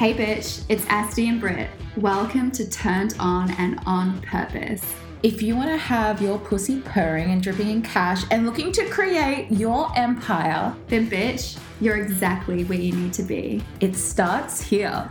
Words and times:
Hey 0.00 0.14
bitch, 0.14 0.64
it's 0.70 0.86
Asti 0.86 1.28
and 1.28 1.38
Britt. 1.38 1.68
Welcome 1.98 2.50
to 2.52 2.66
Turned 2.70 3.14
On 3.20 3.50
and 3.58 3.78
On 3.84 4.18
Purpose. 4.22 4.82
If 5.22 5.42
you 5.42 5.54
want 5.54 5.68
to 5.68 5.76
have 5.76 6.22
your 6.22 6.38
pussy 6.38 6.80
purring 6.80 7.32
and 7.32 7.42
dripping 7.42 7.68
in 7.68 7.82
cash 7.82 8.24
and 8.30 8.46
looking 8.46 8.72
to 8.72 8.88
create 8.88 9.50
your 9.50 9.92
empire, 9.98 10.74
Then 10.86 11.10
bitch, 11.10 11.58
you're 11.82 11.98
exactly 11.98 12.64
where 12.64 12.78
you 12.78 12.92
need 12.92 13.12
to 13.12 13.22
be. 13.22 13.62
it 13.80 13.94
starts 13.94 14.62
here. 14.62 15.10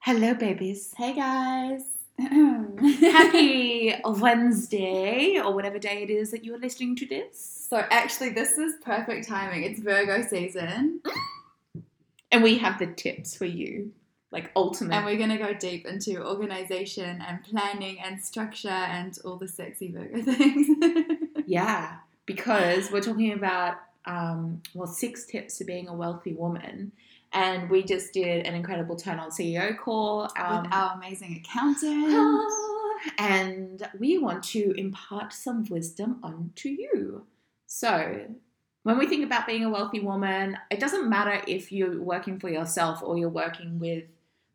Hello, 0.00 0.34
babies. 0.34 0.92
Hey 0.96 1.14
guys. 1.14 1.99
Happy 2.20 3.94
Wednesday, 4.04 5.40
or 5.40 5.52
whatever 5.54 5.78
day 5.78 6.02
it 6.02 6.10
is 6.10 6.30
that 6.30 6.44
you 6.44 6.54
are 6.54 6.58
listening 6.58 6.96
to 6.96 7.06
this. 7.06 7.66
So 7.68 7.84
actually 7.90 8.30
this 8.30 8.58
is 8.58 8.74
perfect 8.84 9.28
timing. 9.28 9.64
It's 9.64 9.80
Virgo 9.80 10.22
season. 10.22 11.00
And 12.32 12.42
we 12.42 12.58
have 12.58 12.78
the 12.78 12.86
tips 12.86 13.36
for 13.36 13.44
you, 13.44 13.92
like 14.30 14.50
ultimate. 14.54 14.94
And 14.94 15.04
we're 15.04 15.18
gonna 15.18 15.38
go 15.38 15.52
deep 15.52 15.86
into 15.86 16.24
organization 16.24 17.22
and 17.26 17.42
planning 17.42 18.00
and 18.00 18.22
structure 18.22 18.68
and 18.68 19.16
all 19.24 19.36
the 19.36 19.48
sexy 19.48 19.90
Virgo 19.90 20.22
things. 20.32 20.68
Yeah, 21.46 21.96
because 22.26 22.92
we're 22.92 23.00
talking 23.00 23.32
about 23.32 23.76
um, 24.06 24.62
well 24.74 24.86
six 24.86 25.26
tips 25.26 25.58
to 25.58 25.64
being 25.64 25.88
a 25.88 25.94
wealthy 25.94 26.32
woman, 26.32 26.92
and 27.32 27.70
we 27.70 27.82
just 27.82 28.12
did 28.12 28.46
an 28.46 28.54
incredible 28.54 28.96
turn 28.96 29.18
on 29.18 29.30
CEO 29.30 29.76
call. 29.78 30.30
Um, 30.36 30.62
With 30.62 30.72
our 30.72 30.94
amazing 30.96 31.42
accountant. 31.44 32.52
and 33.18 33.88
we 33.98 34.18
want 34.18 34.42
to 34.44 34.72
impart 34.76 35.32
some 35.32 35.64
wisdom 35.70 36.18
onto 36.22 36.68
you. 36.68 37.26
So, 37.66 38.26
when 38.82 38.98
we 38.98 39.06
think 39.06 39.24
about 39.24 39.46
being 39.46 39.64
a 39.64 39.70
wealthy 39.70 40.00
woman, 40.00 40.56
it 40.70 40.80
doesn't 40.80 41.08
matter 41.08 41.42
if 41.46 41.70
you're 41.70 42.00
working 42.00 42.40
for 42.40 42.48
yourself 42.48 43.02
or 43.02 43.16
you're 43.16 43.28
working 43.28 43.78
with, 43.78 44.04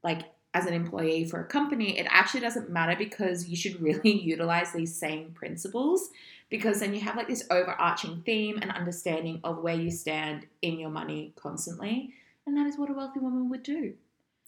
like, 0.04 0.24
as 0.54 0.66
an 0.66 0.74
employee 0.74 1.26
for 1.26 1.42
a 1.42 1.46
company. 1.46 2.00
It 2.00 2.08
actually 2.10 2.40
doesn't 2.40 2.70
matter 2.70 2.96
because 2.98 3.48
you 3.48 3.56
should 3.56 3.80
really 3.82 4.12
utilize 4.22 4.72
these 4.74 4.96
same 4.96 5.32
principles 5.32 6.10
because 6.50 6.80
then 6.80 6.94
you 6.94 7.02
have 7.02 7.18
like 7.18 7.28
this 7.28 7.46
overarching 7.52 8.22
theme 8.26 8.60
and 8.62 8.72
understanding 8.72 9.42
of 9.44 9.62
where 9.62 9.76
you 9.76 9.92
stand 9.92 10.46
in 10.62 10.80
your 10.80 10.90
money 10.90 11.34
constantly. 11.36 12.14
And 12.46 12.56
that 12.58 12.68
is 12.68 12.78
what 12.78 12.90
a 12.90 12.94
wealthy 12.94 13.20
woman 13.20 13.50
would 13.50 13.64
do. 13.64 13.94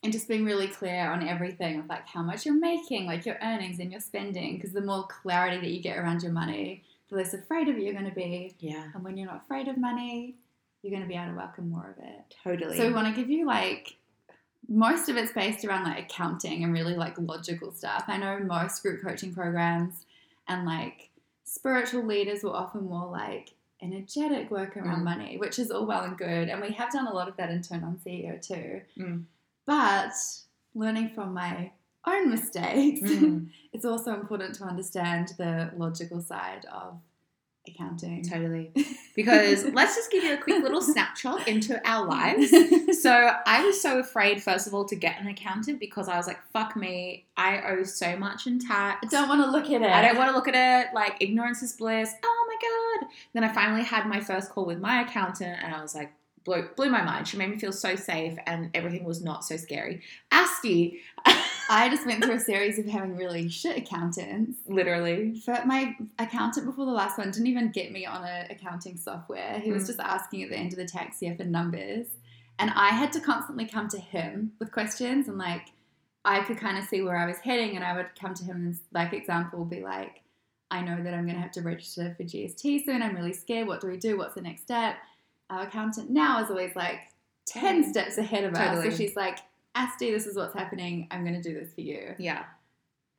and 0.04 0.14
just 0.14 0.28
being 0.28 0.46
really 0.46 0.68
clear 0.68 1.10
on 1.10 1.28
everything 1.28 1.80
of 1.80 1.88
like 1.88 2.08
how 2.08 2.22
much 2.22 2.46
you're 2.46 2.54
making, 2.60 3.08
like 3.08 3.26
your 3.26 3.38
earnings 3.42 3.80
and 3.80 3.92
your 3.92 4.00
spending. 4.00 4.56
Because 4.56 4.72
the 4.72 4.82
more 4.82 5.08
clarity 5.08 5.58
that 5.58 5.72
you 5.72 5.82
get 5.82 5.98
around 5.98 6.22
your 6.22 6.32
money, 6.32 6.84
the 7.10 7.16
less 7.16 7.34
afraid 7.34 7.68
of 7.68 7.76
it 7.78 7.82
you're 7.82 7.94
going 7.94 8.06
to 8.10 8.14
be. 8.16 8.56
Yeah, 8.60 8.90
And 8.94 9.04
when 9.04 9.18
you're 9.18 9.26
not 9.28 9.42
afraid 9.44 9.68
of 9.68 9.78
money, 9.78 10.36
you're 10.84 10.92
going 10.92 11.02
to 11.02 11.08
be 11.08 11.16
able 11.16 11.32
to 11.32 11.36
welcome 11.38 11.70
more 11.72 11.96
of 11.98 12.04
it. 12.04 12.36
totally. 12.44 12.78
So 12.78 12.86
we 12.88 12.94
want 12.94 13.08
to 13.14 13.20
give 13.20 13.30
you 13.32 13.48
like 13.48 13.98
most 14.70 15.10
of 15.10 15.18
it's 15.18 15.32
based 15.34 15.66
around 15.66 15.86
like 15.86 16.04
accounting 16.06 16.64
and 16.64 16.72
really 16.74 16.94
like 16.96 17.16
logical 17.18 17.72
stuff. 17.72 18.04
I 18.08 18.18
know 18.18 18.38
most 18.40 18.84
group 18.84 19.02
coaching 19.02 19.34
programs 19.34 20.06
and 20.48 20.66
like 20.66 21.10
spiritual 21.44 22.06
leaders 22.06 22.44
will 22.44 22.54
offer 22.54 22.80
more 22.80 23.10
like 23.10 23.54
energetic 23.82 24.50
work 24.52 24.76
around 24.78 25.02
Mm. 25.02 25.04
money, 25.06 25.38
which 25.38 25.60
is 25.60 25.70
all 25.72 25.86
well 25.86 26.04
and 26.04 26.18
good. 26.18 26.50
And 26.50 26.62
we 26.62 26.72
have 26.74 26.92
done 26.92 27.08
a 27.08 27.14
lot 27.14 27.28
of 27.28 27.38
that 27.38 27.50
in 27.50 27.62
Turn 27.62 27.84
On 27.84 27.98
CEO 28.04 28.38
too. 28.42 28.82
Mm. 28.98 29.24
But 29.66 30.14
learning 30.74 31.10
from 31.10 31.34
my 31.34 31.72
own 32.06 32.30
mistakes, 32.30 33.02
Mm. 33.10 33.50
it's 33.74 33.86
also 33.86 34.14
important 34.14 34.56
to 34.56 34.64
understand 34.64 35.34
the 35.38 35.72
logical 35.78 36.22
side 36.22 36.66
of 36.66 37.00
accounting. 37.68 38.24
Totally. 38.24 38.72
Because 39.14 39.66
let's 39.74 39.94
just 39.96 40.10
give 40.10 40.24
you 40.24 40.34
a 40.36 40.38
quick 40.38 40.64
little 40.64 40.82
snapshot 40.82 41.48
into 41.48 41.80
our 41.88 42.06
lives. 42.08 42.52
So 42.98 43.12
I 43.46 43.64
was 43.64 43.80
so 43.80 44.00
afraid, 44.00 44.42
first 44.42 44.66
of 44.68 44.74
all, 44.74 44.84
to 44.86 44.96
get 44.96 45.20
an 45.22 45.28
accountant 45.28 45.80
because 45.80 46.08
I 46.10 46.18
was 46.18 46.26
like, 46.28 46.40
fuck 46.52 46.76
me, 46.76 47.26
I 47.38 47.62
owe 47.62 47.84
so 47.84 48.18
much 48.18 48.48
in 48.48 48.58
tax. 48.60 49.00
I 49.06 49.08
don't 49.10 49.30
want 49.30 49.44
to 49.44 49.52
look 49.52 49.66
at 49.66 49.82
it. 49.82 49.90
I 49.92 50.02
don't 50.02 50.18
want 50.18 50.30
to 50.32 50.36
look 50.36 50.48
at 50.48 50.56
it. 50.88 50.94
Like, 50.96 51.18
ignorance 51.20 51.62
is 51.62 51.74
bliss. 51.74 52.12
Oh 52.26 52.37
Then 53.34 53.44
I 53.44 53.54
finally 53.54 53.84
had 53.84 54.06
my 54.08 54.20
first 54.20 54.52
call 54.52 54.66
with 54.66 54.80
my 54.80 55.02
accountant 55.02 55.58
and 55.64 55.74
I 55.74 55.82
was 55.82 55.94
like, 55.96 56.12
blew, 56.44 56.68
blew 56.76 56.90
my 56.90 57.02
mind. 57.04 57.28
She 57.28 57.38
made 57.38 57.50
me 57.50 57.58
feel 57.60 57.72
so 57.74 57.96
safe 57.96 58.38
and 58.46 58.70
everything 58.74 59.04
was 59.04 59.22
not 59.24 59.44
so 59.44 59.58
scary. 59.58 60.02
Asti, 60.32 61.00
I 61.70 61.90
just 61.90 62.06
went 62.06 62.24
through 62.24 62.36
a 62.36 62.40
series 62.40 62.80
of 62.80 62.86
having 62.86 63.18
really 63.18 63.50
shit 63.50 63.78
accountants. 63.78 64.58
literally. 64.68 65.42
But 65.46 65.68
my 65.68 65.96
accountant 66.20 66.66
before 66.66 66.86
the 66.86 66.92
last 66.92 67.18
one 67.18 67.32
didn't 67.32 67.48
even 67.48 67.72
get 67.72 67.92
me 67.92 68.06
on 68.06 68.24
a 68.24 68.48
accounting 68.50 68.96
software. 68.98 69.60
He 69.60 69.72
was 69.72 69.84
Mm. 69.84 69.88
just 69.88 70.00
asking 70.00 70.44
at 70.44 70.50
the 70.50 70.56
end 70.58 70.72
of 70.72 70.78
the 70.78 70.86
tax 70.88 71.22
year 71.22 71.36
for 71.36 71.44
numbers. 71.44 72.08
And 72.60 72.72
I 72.72 72.90
had 72.90 73.12
to 73.14 73.20
constantly 73.20 73.66
come 73.66 73.88
to 73.90 74.00
him 74.00 74.54
with 74.60 74.72
questions 74.72 75.28
and 75.28 75.38
like 75.38 75.68
I 76.26 76.42
could 76.42 76.58
kind 76.58 76.78
of 76.78 76.86
see 76.86 77.02
where 77.02 77.18
I 77.18 77.26
was 77.26 77.38
heading 77.38 77.76
and 77.76 77.86
I 77.86 77.96
would 77.96 78.08
come 78.20 78.34
to 78.34 78.44
him 78.44 78.56
and 78.58 78.78
like 78.94 79.14
example 79.14 79.64
be 79.66 79.82
like, 79.82 80.22
I 80.70 80.82
know 80.82 81.02
that 81.02 81.14
I'm 81.14 81.26
gonna 81.26 81.40
have 81.40 81.52
to 81.52 81.62
register 81.62 82.14
for 82.18 82.24
GST 82.24 82.86
soon. 82.86 83.02
I'm 83.02 83.16
really 83.16 83.34
scared. 83.34 83.68
What 83.68 83.82
do 83.82 83.88
we 83.88 83.98
do? 83.98 84.18
What's 84.18 84.36
the 84.36 84.42
next 84.42 84.62
step? 84.64 84.96
Our 85.50 85.62
accountant 85.64 86.10
now 86.10 86.44
is 86.44 86.50
always 86.50 86.76
like 86.76 87.00
10 87.46 87.84
Mm. 87.86 87.90
steps 87.90 88.18
ahead 88.18 88.44
of 88.44 88.54
us. 88.54 88.84
So 88.84 88.90
she's 88.90 89.16
like, 89.16 89.40
Asti, 89.76 90.12
this 90.12 90.26
is 90.28 90.36
what's 90.36 90.54
happening. 90.54 91.08
I'm 91.12 91.24
gonna 91.24 91.42
do 91.42 91.54
this 91.54 91.74
for 91.74 91.82
you 91.82 92.16
Yeah. 92.18 92.44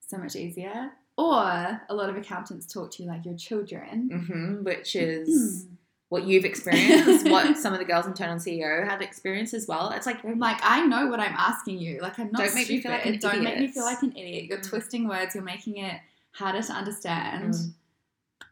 so 0.07 0.19
much 0.19 0.37
easier. 0.37 0.91
Or 1.17 1.41
a 1.89 1.95
lot 1.95 2.11
of 2.11 2.17
accountants 2.17 2.71
talk 2.73 2.91
to 2.93 3.03
you 3.03 3.09
like 3.09 3.25
your 3.25 3.35
children. 3.37 4.11
hmm 4.27 4.63
which 4.65 4.95
is 4.95 5.67
what 6.11 6.25
you've 6.25 6.45
experienced, 6.45 7.29
what 7.29 7.57
some 7.59 7.73
of 7.73 7.79
the 7.79 7.85
girls 7.85 8.07
in 8.07 8.15
Turn 8.15 8.29
on 8.31 8.39
CEO 8.39 8.87
have 8.89 9.01
experienced 9.03 9.53
as 9.55 9.67
well. 9.67 9.91
It's 9.91 10.07
like, 10.07 10.25
I'm 10.25 10.39
like, 10.39 10.59
I 10.63 10.87
know 10.87 11.07
what 11.09 11.21
I'm 11.21 11.35
asking 11.37 11.79
you. 11.81 12.01
Like, 12.01 12.19
I'm 12.19 12.31
not 12.31 12.43
Don't 12.45 12.55
make 12.55 12.69
me 12.69 12.81
feel 12.81 12.91
like 12.93 13.05
an 13.07 13.19
stupid. 13.19 13.35
Don't 13.35 13.45
make 13.45 13.55
me 13.55 13.65
idiot. 13.65 13.75
feel 13.75 13.85
like 13.85 14.03
an 14.03 14.13
idiot. 14.17 14.45
You're 14.45 14.59
Mm. 14.59 14.69
twisting 14.69 15.09
words. 15.09 15.35
You're 15.35 15.45
making 15.45 15.79
it 15.79 16.01
harder 16.33 16.63
to 16.63 16.73
understand. 16.73 17.55
Mm. 17.55 17.73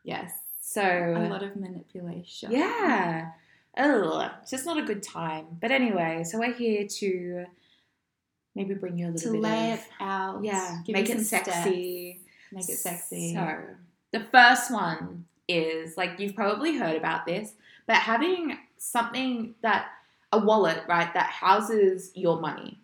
Yes, 0.05 0.33
so 0.61 0.83
a 0.83 1.29
lot 1.29 1.43
of 1.43 1.57
manipulation. 1.57 2.51
Yeah. 2.53 3.31
Oh, 3.79 4.31
it's 4.41 4.51
just 4.51 4.65
not 4.65 4.79
a 4.79 4.83
good 4.83 5.03
time. 5.03 5.47
But 5.61 5.71
anyway, 5.71 6.25
so 6.25 6.39
we're 6.39 6.55
here 6.55 6.87
to 6.87 7.45
maybe 8.55 8.75
bring 8.75 8.99
you 8.99 9.09
a 9.09 9.11
little 9.11 9.33
To 9.33 9.33
bit 9.33 9.43
lay 9.43 9.73
of 9.73 9.79
it 9.81 9.85
out. 10.01 10.43
yeah, 10.45 10.79
give 10.87 10.95
make 10.95 11.11
it 11.11 11.21
sexy. 11.21 12.21
steps, 12.23 12.53
Make 12.53 12.69
it 12.69 12.79
sexy. 12.79 13.35
So 13.35 13.59
the 14.13 14.21
first 14.33 14.71
one 14.71 15.27
is 15.49 15.97
like 15.97 16.19
you've 16.19 16.35
probably 16.35 16.77
heard 16.79 16.97
about 16.97 17.27
this, 17.27 17.53
but 17.87 17.97
having 17.97 18.57
something 18.79 19.55
that 19.63 19.89
a 20.33 20.39
wallet, 20.39 20.83
right, 20.89 21.13
that 21.15 21.27
houses 21.27 22.13
your 22.15 22.41
money. 22.41 22.81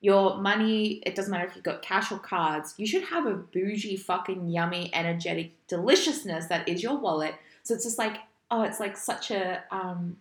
Your 0.00 0.36
money, 0.38 1.02
it 1.04 1.14
doesn't 1.16 1.30
matter 1.30 1.44
if 1.46 1.54
you've 1.56 1.64
got 1.64 1.82
cash 1.82 2.12
or 2.12 2.18
cards, 2.18 2.74
you 2.76 2.86
should 2.86 3.02
have 3.04 3.26
a 3.26 3.34
bougie, 3.34 3.96
fucking 3.96 4.48
yummy, 4.48 4.90
energetic 4.94 5.52
deliciousness 5.66 6.46
that 6.46 6.68
is 6.68 6.82
your 6.82 6.96
wallet. 6.98 7.34
So 7.64 7.74
it's 7.74 7.84
just 7.84 7.98
like, 7.98 8.18
oh, 8.50 8.62
it's 8.62 8.78
like 8.80 8.96
such 8.96 9.30
a 9.30 9.62
um 9.70 10.16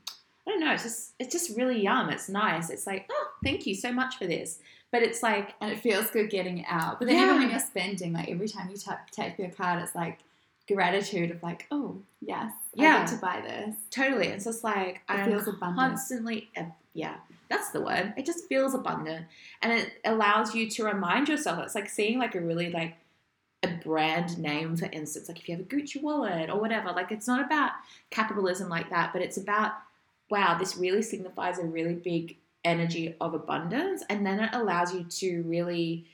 I 0.48 0.52
don't 0.52 0.62
know, 0.62 0.74
it's 0.74 0.84
just 0.84 1.14
it's 1.20 1.32
just 1.32 1.56
really 1.58 1.82
yum. 1.84 2.10
It's 2.10 2.28
nice. 2.30 2.70
It's 2.70 2.88
like, 2.88 3.06
oh, 3.12 3.28
thank 3.44 3.68
you 3.68 3.76
so 3.76 3.92
much 3.92 4.16
for 4.18 4.26
this. 4.26 4.60
But 4.92 5.04
it's 5.04 5.22
like 5.22 5.54
and 5.62 5.72
it 5.72 5.80
feels 5.80 6.10
good 6.10 6.30
getting 6.30 6.60
it 6.60 6.66
out. 6.70 6.98
But 7.00 7.08
then 7.08 7.18
even 7.18 7.38
when 7.40 7.50
you're 7.52 7.60
spending, 7.60 8.14
like 8.14 8.30
every 8.30 8.48
time 8.48 8.70
you 8.70 8.78
tap 8.78 9.12
tap 9.12 9.38
your 9.38 9.50
card, 9.50 9.84
it's 9.84 9.94
like 9.94 10.20
gratitude 10.68 11.32
of 11.32 11.44
like, 11.44 11.68
oh 11.72 11.98
yes, 12.22 12.52
I 12.80 12.82
Yeah. 12.82 13.00
get 13.00 13.08
to 13.10 13.18
buy 13.18 13.42
this. 13.42 13.76
Totally. 13.92 14.28
It's 14.28 14.46
just 14.46 14.64
like 14.64 14.96
It 15.10 15.14
I'm 15.14 15.30
feels 15.30 15.48
abundant. 15.48 15.76
constantly, 15.78 16.50
yeah, 16.94 17.16
that's 17.50 17.72
the 17.72 17.82
word. 17.82 18.14
It 18.18 18.26
just 18.26 18.48
feels 18.48 18.74
abundant, 18.74 19.26
and 19.62 19.72
it 19.74 19.94
allows 20.06 20.54
you 20.56 20.70
to 20.72 20.84
remind 20.84 21.30
yourself. 21.30 21.60
It's 21.64 21.76
like 21.76 21.90
seeing 21.90 22.20
like 22.20 22.36
a 22.36 22.42
really 22.42 22.70
like 22.70 22.96
a 23.64 23.70
brand 23.84 24.38
name, 24.38 24.76
for 24.76 24.86
instance, 24.92 25.28
like 25.28 25.40
if 25.40 25.50
you 25.50 25.56
have 25.56 25.66
a 25.66 25.68
Gucci 25.68 26.02
wallet 26.02 26.50
or 26.50 26.60
whatever. 26.60 26.92
Like 26.92 27.12
it's 27.12 27.28
not 27.28 27.44
about 27.44 27.72
capitalism 28.12 28.70
like 28.70 28.90
that, 28.90 29.14
but 29.14 29.22
it's 29.22 29.38
about 29.38 29.72
wow, 30.30 30.58
this 30.58 30.76
really 30.76 31.02
signifies 31.02 31.58
a 31.58 31.64
really 31.64 31.94
big 31.96 32.38
energy 32.66 33.16
of 33.22 33.34
abundance, 33.34 34.04
and 34.10 34.26
then 34.26 34.40
it 34.42 34.50
allows 34.54 34.94
you 34.94 35.04
to 35.06 35.42
really 35.44 36.06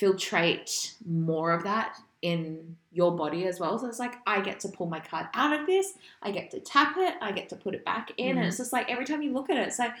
filtrate 0.00 0.94
more 1.06 1.52
of 1.52 1.62
that 1.64 1.98
in 2.22 2.76
your 2.92 3.12
body 3.16 3.46
as 3.46 3.60
well. 3.60 3.78
So 3.78 3.86
it's 3.86 3.98
like 3.98 4.14
I 4.26 4.40
get 4.40 4.60
to 4.60 4.68
pull 4.68 4.86
my 4.86 5.00
card 5.00 5.26
out 5.34 5.58
of 5.58 5.66
this, 5.66 5.94
I 6.22 6.30
get 6.30 6.50
to 6.52 6.60
tap 6.60 6.94
it, 6.96 7.14
I 7.20 7.32
get 7.32 7.48
to 7.50 7.56
put 7.56 7.74
it 7.74 7.84
back 7.84 8.12
in, 8.16 8.30
and 8.36 8.40
Mhm. 8.40 8.48
it's 8.48 8.56
just 8.58 8.72
like 8.72 8.90
every 8.90 9.04
time 9.04 9.22
you 9.22 9.32
look 9.32 9.50
at 9.50 9.56
it, 9.56 9.66
it's 9.68 9.78
like 9.78 9.94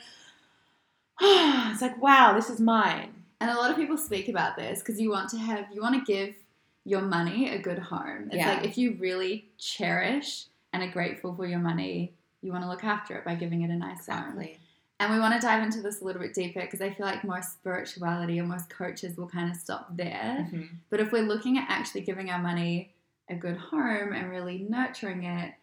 it's 1.72 1.82
like 1.82 2.00
wow, 2.00 2.32
this 2.34 2.50
is 2.50 2.60
mine. 2.60 3.14
And 3.40 3.50
a 3.50 3.54
lot 3.54 3.70
of 3.70 3.76
people 3.76 3.96
speak 3.96 4.28
about 4.28 4.56
this 4.56 4.80
because 4.80 5.00
you 5.00 5.10
want 5.10 5.30
to 5.30 5.38
have, 5.38 5.66
you 5.72 5.80
want 5.80 5.94
to 5.94 6.12
give 6.12 6.34
your 6.84 7.00
money 7.02 7.50
a 7.54 7.58
good 7.58 7.78
home. 7.78 8.24
It's 8.26 8.36
Yeah. 8.36 8.54
like 8.54 8.64
if 8.64 8.76
you 8.76 8.96
really 8.98 9.48
cherish 9.58 10.46
and 10.72 10.82
are 10.82 10.90
grateful 10.90 11.34
for 11.34 11.46
your 11.46 11.58
money, 11.58 12.12
you 12.42 12.52
want 12.52 12.64
to 12.64 12.68
look 12.68 12.84
after 12.84 13.16
it 13.16 13.24
by 13.24 13.34
giving 13.34 13.62
it 13.62 13.70
a 13.70 13.76
nice 13.76 14.06
home. 14.06 14.44
And 14.98 15.10
we 15.12 15.18
want 15.18 15.32
to 15.34 15.40
dive 15.40 15.62
into 15.62 15.80
this 15.80 16.02
a 16.02 16.04
little 16.04 16.20
bit 16.20 16.34
deeper 16.34 16.60
because 16.60 16.82
I 16.82 16.90
feel 16.92 17.06
like 17.06 17.24
most 17.24 17.52
spirituality 17.54 18.38
or 18.38 18.44
most 18.44 18.68
coaches 18.68 19.16
will 19.16 19.28
kind 19.28 19.50
of 19.50 19.56
stop 19.56 19.96
there. 19.96 20.46
Mhm. 20.52 20.68
But 20.90 21.00
if 21.00 21.10
we're 21.10 21.22
looking 21.22 21.56
at 21.56 21.64
actually 21.70 22.02
giving 22.02 22.28
our 22.30 22.38
money 22.38 22.92
a 23.28 23.34
good 23.34 23.56
home 23.56 24.12
and 24.12 24.28
really 24.30 24.66
nurturing 24.68 25.24
it, 25.24 25.54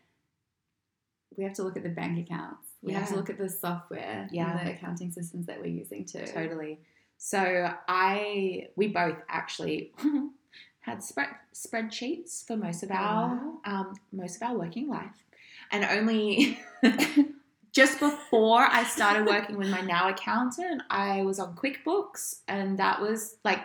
we 1.35 1.43
have 1.43 1.53
to 1.53 1.63
look 1.63 1.77
at 1.77 1.83
the 1.83 1.89
bank 1.89 2.17
accounts. 2.25 2.66
We 2.87 2.93
have 2.93 3.09
to 3.09 3.15
look 3.15 3.29
at 3.29 3.37
the 3.37 3.49
software, 3.49 4.27
Yeah. 4.31 4.57
and 4.57 4.67
the 4.67 4.73
accounting 4.73 5.11
systems 5.11 5.45
that 5.47 5.59
we're 5.59 5.67
using 5.67 6.05
too. 6.05 6.25
Totally. 6.25 6.79
So 7.17 7.71
I, 7.87 8.67
we 8.75 8.87
both 8.87 9.17
actually 9.29 9.93
had 10.79 11.03
spread 11.03 11.29
spreadsheets 11.53 12.45
for 12.45 12.55
most 12.55 12.83
of 12.83 12.91
our, 12.91 13.27
wow. 13.35 13.57
um, 13.65 13.93
most 14.11 14.35
of 14.37 14.43
our 14.43 14.57
working 14.57 14.87
life, 14.87 15.25
and 15.71 15.83
only 15.83 16.59
just 17.73 17.99
before 17.99 18.61
I 18.61 18.83
started 18.83 19.25
working 19.33 19.57
with 19.57 19.69
my 19.69 19.81
now 19.81 20.09
accountant, 20.09 20.83
I 20.89 21.23
was 21.23 21.39
on 21.39 21.55
QuickBooks, 21.55 22.41
and 22.47 22.77
that 22.79 23.01
was 23.01 23.37
like 23.43 23.59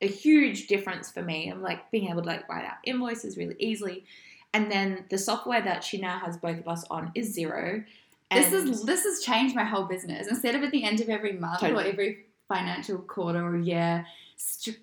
a 0.00 0.06
huge 0.06 0.66
difference 0.68 1.10
for 1.10 1.22
me. 1.22 1.48
I'm 1.50 1.62
like 1.62 1.90
being 1.90 2.08
able 2.08 2.22
to 2.22 2.28
like 2.28 2.48
write 2.48 2.64
out 2.64 2.78
invoices 2.84 3.36
really 3.36 3.56
easily, 3.58 4.04
and 4.54 4.70
then 4.70 5.04
the 5.10 5.18
software 5.18 5.60
that 5.62 5.82
she 5.82 5.98
now 5.98 6.18
has 6.20 6.36
both 6.36 6.58
of 6.58 6.68
us 6.68 6.84
on 6.90 7.10
is 7.14 7.36
Xero. 7.36 7.84
This 8.34 8.52
is 8.52 8.84
this 8.84 9.04
has 9.04 9.20
changed 9.22 9.54
my 9.54 9.64
whole 9.64 9.84
business. 9.84 10.26
Instead 10.28 10.54
of 10.54 10.62
at 10.62 10.70
the 10.70 10.84
end 10.84 11.00
of 11.00 11.08
every 11.08 11.32
month 11.32 11.62
or 11.62 11.80
every 11.80 12.26
financial 12.48 12.98
quarter 12.98 13.44
or 13.44 13.56
year, 13.58 14.06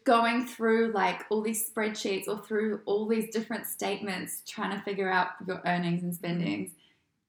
going 0.04 0.46
through 0.46 0.92
like 0.94 1.26
all 1.30 1.42
these 1.42 1.70
spreadsheets 1.70 2.28
or 2.28 2.38
through 2.40 2.82
all 2.86 3.08
these 3.08 3.30
different 3.32 3.66
statements, 3.68 4.42
trying 4.48 4.76
to 4.78 4.84
figure 4.84 5.10
out 5.10 5.30
your 5.48 5.62
earnings 5.66 6.04
and 6.04 6.14
spendings. 6.14 6.72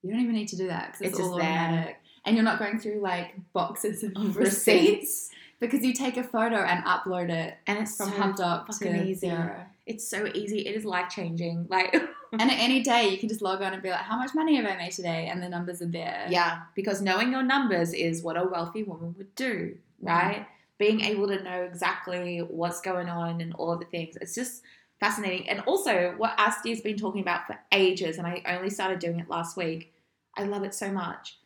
You 0.02 0.10
don't 0.10 0.20
even 0.20 0.34
need 0.34 0.48
to 0.48 0.56
do 0.56 0.68
that 0.68 0.92
because 0.92 1.12
it's, 1.12 1.18
It's 1.18 1.28
all 1.28 1.34
automatic, 1.34 1.99
and 2.24 2.36
you're 2.36 2.44
not 2.44 2.58
going 2.58 2.78
through 2.78 3.00
like 3.00 3.34
boxes 3.52 4.02
of 4.02 4.12
Of 4.16 4.36
receipts 4.36 4.66
receipts. 4.66 5.30
because 5.60 5.82
you 5.84 5.92
take 5.92 6.16
a 6.16 6.22
photo 6.24 6.56
and 6.56 6.84
upload 6.84 7.30
it 7.30 7.56
and 7.66 7.78
it's 7.78 7.96
from 7.96 8.10
so 8.10 8.16
HubDoc 8.16 8.66
fucking 8.66 8.92
to 8.92 9.04
easy. 9.04 9.28
Xero. 9.28 9.64
It's 9.86 10.06
so 10.06 10.26
easy. 10.34 10.60
It 10.66 10.76
is 10.76 10.84
life 10.84 11.08
changing. 11.10 11.66
Like, 11.70 11.94
And 12.32 12.42
at 12.48 12.58
any 12.60 12.80
day, 12.80 13.08
you 13.08 13.18
can 13.18 13.28
just 13.28 13.42
log 13.42 13.60
on 13.60 13.72
and 13.72 13.82
be 13.82 13.90
like, 13.90 14.02
"How 14.02 14.16
much 14.16 14.36
money 14.36 14.54
have 14.54 14.64
I 14.64 14.76
made 14.76 14.92
today?" 14.92 15.26
And 15.32 15.42
the 15.42 15.48
numbers 15.48 15.82
are 15.82 15.86
there. 15.86 16.26
yeah, 16.30 16.60
because 16.76 17.02
knowing 17.02 17.32
your 17.32 17.42
numbers 17.42 17.92
is 17.92 18.22
what 18.22 18.36
a 18.36 18.44
wealthy 18.44 18.84
woman 18.84 19.16
would 19.18 19.34
do, 19.34 19.76
mm. 20.00 20.06
right? 20.08 20.46
Being 20.78 21.00
able 21.00 21.26
to 21.26 21.42
know 21.42 21.62
exactly 21.64 22.38
what's 22.38 22.80
going 22.80 23.08
on 23.08 23.40
and 23.40 23.52
all 23.54 23.72
of 23.72 23.80
the 23.80 23.86
things. 23.86 24.16
It's 24.20 24.36
just 24.36 24.62
fascinating. 25.00 25.48
And 25.48 25.58
also, 25.66 26.14
what 26.18 26.34
Asti 26.38 26.70
has 26.70 26.80
been 26.80 26.96
talking 26.96 27.20
about 27.20 27.48
for 27.48 27.58
ages, 27.72 28.16
and 28.18 28.28
I 28.28 28.42
only 28.46 28.70
started 28.70 29.00
doing 29.00 29.18
it 29.18 29.28
last 29.28 29.56
week. 29.56 29.92
I 30.36 30.44
love 30.44 30.62
it 30.62 30.72
so 30.72 30.92
much. 30.92 31.36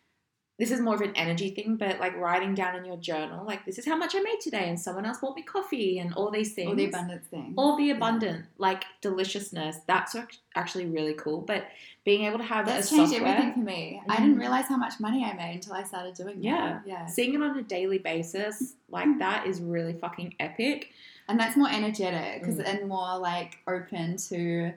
This 0.57 0.71
is 0.71 0.81
more 0.81 0.95
of 0.95 1.01
an 1.01 1.13
energy 1.17 1.51
thing, 1.51 1.75
but 1.77 1.99
like 1.99 2.17
writing 2.17 2.55
down 2.55 2.77
in 2.77 2.85
your 2.85 2.97
journal, 2.97 3.45
like 3.45 3.65
this 3.65 3.77
is 3.77 3.85
how 3.87 3.97
much 3.97 4.15
I 4.15 4.21
made 4.21 4.39
today, 4.41 4.69
and 4.69 4.79
someone 4.79 5.05
else 5.05 5.19
bought 5.19 5.35
me 5.35 5.43
coffee, 5.43 5.99
and 5.99 6.15
all 6.15 6.31
these 6.31 6.55
things. 6.55 6.69
All 6.69 6.77
the 6.77 6.85
abundance 6.87 7.27
thing. 7.27 7.55
all 7.57 7.77
the 7.77 7.91
abundant 7.91 8.47
like 8.59 8.85
deliciousness 9.01 9.79
that's 9.87 10.15
actually 10.55 10.87
really 10.87 11.15
cool 11.15 11.41
but 11.41 11.65
being 12.05 12.25
able 12.25 12.39
to 12.39 12.45
have 12.45 12.67
That's 12.67 12.87
a 12.93 12.97
changed 12.97 13.13
software 13.13 13.31
everything 13.33 13.55
for 13.55 13.61
me. 13.61 14.01
I 14.09 14.17
didn't 14.19 14.37
Mhm. 14.37 14.41
realize 14.41 14.67
how 14.69 14.77
much 14.77 15.01
money 15.01 15.25
I 15.25 15.33
made 15.33 15.55
until 15.57 15.73
I 15.73 15.83
started 15.83 16.15
doing 16.15 16.37
that. 16.37 16.43
Yeah. 16.45 16.81
Yeah. 16.87 17.07
seeing 17.07 17.35
it 17.35 17.43
on 17.43 17.59
a 17.59 17.63
daily 17.63 17.99
basis 17.99 18.75
like 18.91 19.19
that 19.19 19.47
is 19.47 19.61
really 19.61 19.95
fucking 19.95 20.35
epic 20.39 20.91
And 21.27 21.41
that's 21.41 21.57
more 21.57 21.71
energetic 21.71 22.45
'cause- 22.45 22.59
Mm. 22.59 22.67
and 22.81 22.89
more 22.89 23.17
like 23.19 23.57
open 23.67 24.19
to, 24.29 24.73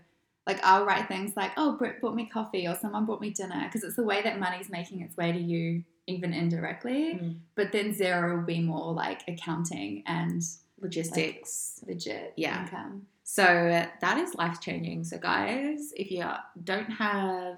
like, 0.48 0.60
I'll 0.64 0.86
write 0.86 1.08
things 1.08 1.34
like, 1.36 1.52
oh, 1.58 1.74
Britt 1.78 2.02
bought 2.02 2.16
me 2.16 2.26
coffee 2.26 2.68
or 2.68 2.76
someone 2.76 3.06
bought 3.06 3.22
me 3.22 3.30
dinner 3.30 3.64
because 3.66 3.84
it's 3.84 3.98
the 3.98 4.04
way 4.04 4.22
that 4.24 4.40
money's 4.40 4.70
making 4.70 5.02
its 5.02 5.16
way 5.18 5.32
to 5.32 5.38
you, 5.38 5.84
even 6.08 6.34
indirectly. 6.34 7.20
Mm. 7.22 7.36
But 7.56 7.72
then 7.72 7.94
Xero 7.94 8.38
will 8.38 8.46
be 8.46 8.62
more 8.62 8.94
like 8.94 9.22
accounting 9.28 10.04
and 10.08 10.42
logistics 10.80 11.82
legit 11.88 12.34
Yeah. 12.38 12.64
income. 12.64 13.08
so 13.24 13.44
that 13.44 14.18
is 14.18 14.34
life 14.36 14.62
changing 14.62 15.04
so 15.04 15.18
guys 15.18 15.92
if 15.98 16.10
you 16.12 16.24
don't 16.64 16.86
have 16.92 17.58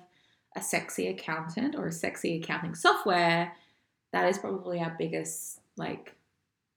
a 0.55 0.61
sexy 0.61 1.09
accountant 1.09 1.75
or 1.75 1.87
a 1.87 1.91
sexy 1.91 2.41
accounting 2.41 2.73
software 2.73 3.51
that 4.13 4.27
is 4.29 4.37
probably 4.39 4.79
our 4.79 4.95
biggest 4.97 5.59
like 5.77 6.15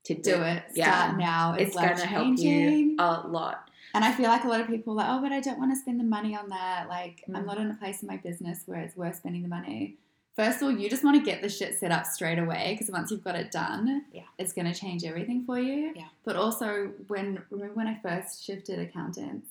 to 0.04 0.14
Do 0.14 0.42
it. 0.42 0.64
Yeah. 0.74 1.04
Start 1.04 1.18
now. 1.18 1.54
It's, 1.54 1.68
it's 1.68 1.76
going 1.76 1.96
to 1.96 2.06
help 2.06 2.36
you 2.38 2.96
a 2.98 3.26
lot 3.28 3.70
And 3.94 4.04
I 4.04 4.12
feel 4.12 4.26
like 4.28 4.44
a 4.44 4.48
lot 4.48 4.60
of 4.60 4.66
people 4.68 4.94
are 4.94 4.96
like, 4.96 5.06
oh, 5.10 5.20
but 5.20 5.32
I 5.32 5.40
don't 5.40 5.58
want 5.58 5.72
to 5.72 5.76
spend 5.80 6.00
the 6.00 6.04
money 6.04 6.34
on 6.36 6.48
that. 6.48 6.88
Like, 6.88 7.22
I'm 7.28 7.34
Mm. 7.42 7.46
not 7.46 7.58
in 7.58 7.70
a 7.70 7.74
place 7.74 8.02
in 8.02 8.08
my 8.08 8.16
business 8.16 8.62
where 8.66 8.80
it's 8.80 8.96
worth 8.96 9.16
spending 9.16 9.42
the 9.42 9.48
money. 9.48 9.96
First 10.34 10.58
of 10.58 10.62
all, 10.62 10.70
you 10.72 10.88
just 10.88 11.04
want 11.04 11.18
to 11.18 11.22
get 11.22 11.42
the 11.42 11.48
shit 11.50 11.78
set 11.78 11.92
up 11.92 12.06
straight 12.06 12.38
away 12.38 12.72
because 12.72 12.90
once 12.90 13.10
you've 13.10 13.22
got 13.22 13.34
it 13.36 13.50
done, 13.50 14.06
Yeah. 14.12 14.22
it's 14.38 14.54
going 14.54 14.64
to 14.72 14.78
change 14.78 15.04
everything 15.04 15.44
for 15.44 15.58
you. 15.58 15.92
Yeah. 15.94 16.08
But 16.24 16.36
also, 16.36 16.88
when 17.08 17.42
remember 17.50 17.74
when 17.74 17.86
I 17.86 17.96
first 17.96 18.42
shifted 18.44 18.78
accountants, 18.78 19.48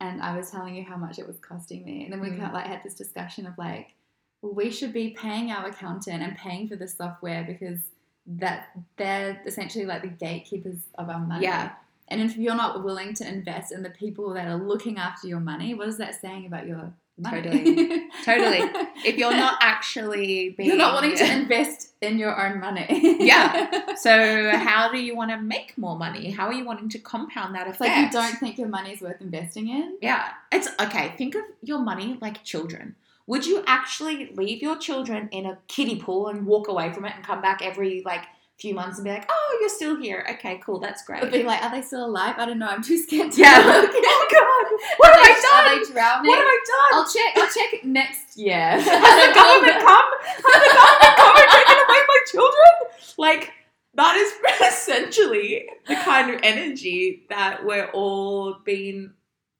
and 0.00 0.22
I 0.22 0.36
was 0.36 0.50
telling 0.52 0.76
you 0.76 0.84
how 0.84 0.96
much 0.96 1.18
it 1.18 1.26
was 1.26 1.38
costing 1.40 1.84
me, 1.84 2.04
and 2.04 2.12
then 2.12 2.20
we 2.20 2.28
Mm. 2.28 2.36
kind 2.36 2.46
of 2.48 2.52
like 2.52 2.66
had 2.66 2.82
this 2.84 2.94
discussion 2.94 3.44
of 3.46 3.58
like, 3.58 3.94
well, 4.40 4.52
we 4.52 4.70
should 4.70 4.92
be 4.92 5.10
paying 5.10 5.50
our 5.50 5.66
accountant 5.66 6.22
and 6.22 6.36
paying 6.36 6.68
for 6.68 6.76
the 6.76 6.86
software 6.86 7.42
because 7.42 7.80
that 8.26 8.68
they're 8.96 9.42
essentially 9.46 9.84
like 9.84 10.02
the 10.02 10.08
gatekeepers 10.08 10.78
of 10.96 11.08
our 11.10 11.18
money. 11.18 11.42
Yeah. 11.44 11.72
And 12.08 12.20
if 12.20 12.36
you're 12.36 12.54
not 12.54 12.84
willing 12.84 13.14
to 13.14 13.26
invest 13.28 13.72
in 13.72 13.82
the 13.82 13.90
people 13.90 14.34
that 14.34 14.46
are 14.46 14.56
looking 14.56 14.98
after 14.98 15.26
your 15.26 15.40
money, 15.40 15.74
what 15.74 15.88
is 15.88 15.98
that 15.98 16.20
saying 16.20 16.46
about 16.46 16.66
your 16.66 16.92
money? 17.16 17.42
Totally. 17.42 18.08
Totally. 18.24 18.58
if 19.04 19.16
you're 19.16 19.32
not 19.32 19.58
actually 19.60 20.50
being 20.50 20.68
you're 20.68 20.76
not 20.78 20.94
wanting 20.94 21.16
to 21.16 21.32
invest 21.32 21.92
in 22.02 22.18
your 22.18 22.38
own 22.38 22.60
money. 22.60 23.16
Yeah. 23.20 23.94
so 23.96 24.50
how 24.56 24.90
do 24.90 24.98
you 24.98 25.16
want 25.16 25.30
to 25.30 25.38
make 25.40 25.78
more 25.78 25.96
money 25.96 26.30
how 26.30 26.46
are 26.48 26.52
you 26.52 26.64
wanting 26.64 26.88
to 26.90 26.98
compound 26.98 27.54
that 27.54 27.66
It's 27.66 27.76
effect 27.76 27.90
like 27.96 28.04
you 28.06 28.10
don't 28.10 28.38
think 28.38 28.58
your 28.58 28.68
money 28.68 28.92
is 28.92 29.00
worth 29.00 29.20
investing 29.20 29.68
in. 29.68 29.96
yeah 30.02 30.30
it's 30.52 30.68
okay 30.80 31.14
think 31.16 31.34
of 31.34 31.42
your 31.62 31.78
money 31.78 32.18
like 32.20 32.42
children 32.44 32.96
would 33.26 33.46
you 33.46 33.62
actually 33.66 34.30
leave 34.34 34.60
your 34.60 34.76
children 34.76 35.28
in 35.32 35.46
a 35.46 35.58
kiddie 35.68 35.96
pool 35.96 36.28
and 36.28 36.44
walk 36.46 36.68
away 36.68 36.92
from 36.92 37.04
it 37.06 37.12
and 37.14 37.24
come 37.24 37.40
back 37.40 37.62
every 37.62 38.02
like 38.04 38.24
few 38.58 38.72
months 38.72 38.98
and 38.98 39.04
be 39.04 39.10
like 39.10 39.26
oh 39.28 39.58
you're 39.60 39.68
still 39.68 39.96
here 39.96 40.24
okay 40.30 40.60
cool 40.64 40.78
that's 40.78 41.04
great. 41.04 41.20
But 41.20 41.32
be 41.32 41.42
like, 41.42 41.62
are 41.62 41.70
they 41.72 41.82
still 41.82 42.04
alive? 42.06 42.36
I 42.38 42.46
don't 42.46 42.58
know. 42.60 42.68
I'm 42.68 42.82
too 42.82 42.96
scared 42.96 43.32
to 43.32 43.40
yeah 43.40 43.58
look. 43.66 43.90
oh 43.94 44.26
god 44.30 44.78
what 44.98 45.12
have 45.14 45.24
i 45.24 45.40
done 45.42 45.66
Are 45.66 45.84
they 45.84 45.92
drowning? 45.92 46.28
what 46.30 46.38
have 46.38 46.46
i 46.46 46.58
done 46.66 47.00
I'll 47.00 47.12
check. 47.12 47.32
I'll 47.36 47.50
check 47.52 47.84
next 47.84 48.36
year. 48.38 48.54
has 48.60 48.84
the 48.84 49.34
government 49.34 49.84
come 49.84 50.06
has 50.24 50.60
the 50.62 50.74
government 50.74 51.16
come 51.16 51.36
and 51.36 51.50
taken 51.50 51.76
away 51.84 52.00
my 52.08 52.18
children 52.30 52.72
like 53.18 53.52
that 53.96 54.16
is 54.16 54.32
essentially 54.72 55.68
the 55.88 55.94
kind 55.96 56.30
of 56.34 56.40
energy 56.42 57.26
that 57.30 57.64
we're 57.64 57.86
all 57.92 58.56
being 58.64 59.12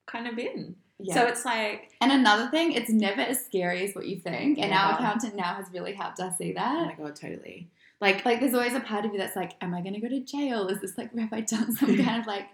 kind 0.07 0.27
of 0.29 0.39
in 0.39 0.77
Yeah. 0.99 1.15
so 1.15 1.27
it's 1.27 1.45
like 1.45 1.91
and 2.01 2.13
another 2.13 2.49
thing, 2.51 2.73
it's 2.73 2.91
never 2.91 3.23
as 3.23 3.45
scary 3.45 3.89
as 3.89 3.95
what 3.95 4.07
you 4.07 4.19
think. 4.21 4.59
And 4.59 4.73
our 4.75 4.93
accountant 4.95 5.35
now 5.37 5.55
has 5.55 5.67
really 5.73 5.95
helped 5.95 6.21
us 6.21 6.37
see 6.37 6.53
that. 6.53 6.77
oh 6.77 6.85
my 6.87 6.95
god 6.95 7.17
totally 7.17 7.71
like 8.05 8.25
Like, 8.25 8.41
there's 8.41 8.55
always 8.55 8.75
a 8.75 8.81
part 8.81 9.05
of 9.05 9.13
you 9.13 9.19
that's 9.19 9.37
like, 9.37 9.53
am 9.61 9.75
I 9.75 9.81
going 9.81 9.95
to 9.95 10.01
go 10.01 10.09
to 10.09 10.21
jail? 10.21 10.69
Is 10.69 10.81
this 10.81 10.97
like, 10.99 11.17
have 11.19 11.33
I 11.33 11.41
done 11.41 11.75
some 11.75 11.97
kind 12.05 12.21
of 12.21 12.27
like 12.27 12.47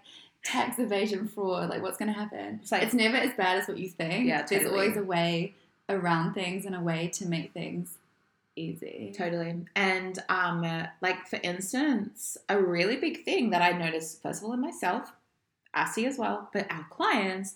tax 0.43 0.79
evasion 0.79 1.27
fraud? 1.27 1.69
Like, 1.69 1.81
what's 1.81 1.97
going 1.97 2.11
to 2.13 2.19
happen? 2.19 2.59
It's 2.61 2.71
like- 2.71 2.83
it's 2.83 2.93
never 2.93 3.17
as 3.17 3.33
bad 3.35 3.57
as 3.61 3.67
what 3.67 3.77
you 3.77 3.89
think. 3.89 4.27
Yeah, 4.27 4.43
There's 4.43 4.65
always 4.67 4.97
a 4.97 5.03
way 5.03 5.55
around 5.89 6.33
things 6.33 6.65
and 6.65 6.75
a 6.75 6.79
way 6.79 7.09
to 7.15 7.25
make 7.27 7.53
things 7.53 7.97
easy. 8.55 9.13
Totally. 9.17 9.65
And 9.75 10.19
um, 10.29 10.63
uh, 10.63 10.87
like 11.01 11.27
for 11.27 11.39
instance, 11.43 12.37
a 12.49 12.61
really 12.61 12.97
big 12.97 13.23
thing 13.25 13.49
that 13.51 13.61
I 13.61 13.77
noticed 13.77 14.21
first 14.21 14.41
of 14.41 14.47
all 14.47 14.53
in 14.53 14.61
myself, 14.61 15.11
Asti 15.73 16.05
as 16.05 16.17
well, 16.17 16.49
but 16.53 16.69
our 16.71 16.85
clients 16.89 17.55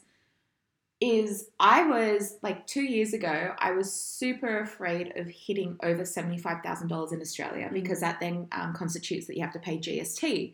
is 1.01 1.49
I 1.59 1.83
was 1.87 2.37
like 2.41 2.65
two 2.67 2.83
years 2.83 3.13
ago, 3.13 3.53
I 3.59 3.71
was 3.71 3.91
super 3.91 4.59
afraid 4.59 5.13
of 5.17 5.27
hitting 5.27 5.77
over 5.83 6.03
$75,000 6.03 7.11
in 7.11 7.21
Australia 7.21 7.67
Mm. 7.69 7.73
because 7.73 7.99
that 7.99 8.19
then 8.19 8.47
um, 8.51 8.73
constitutes 8.73 9.27
that 9.27 9.35
you 9.35 9.43
have 9.43 9.53
to 9.53 9.59
pay 9.59 9.77
GST. 9.77 10.53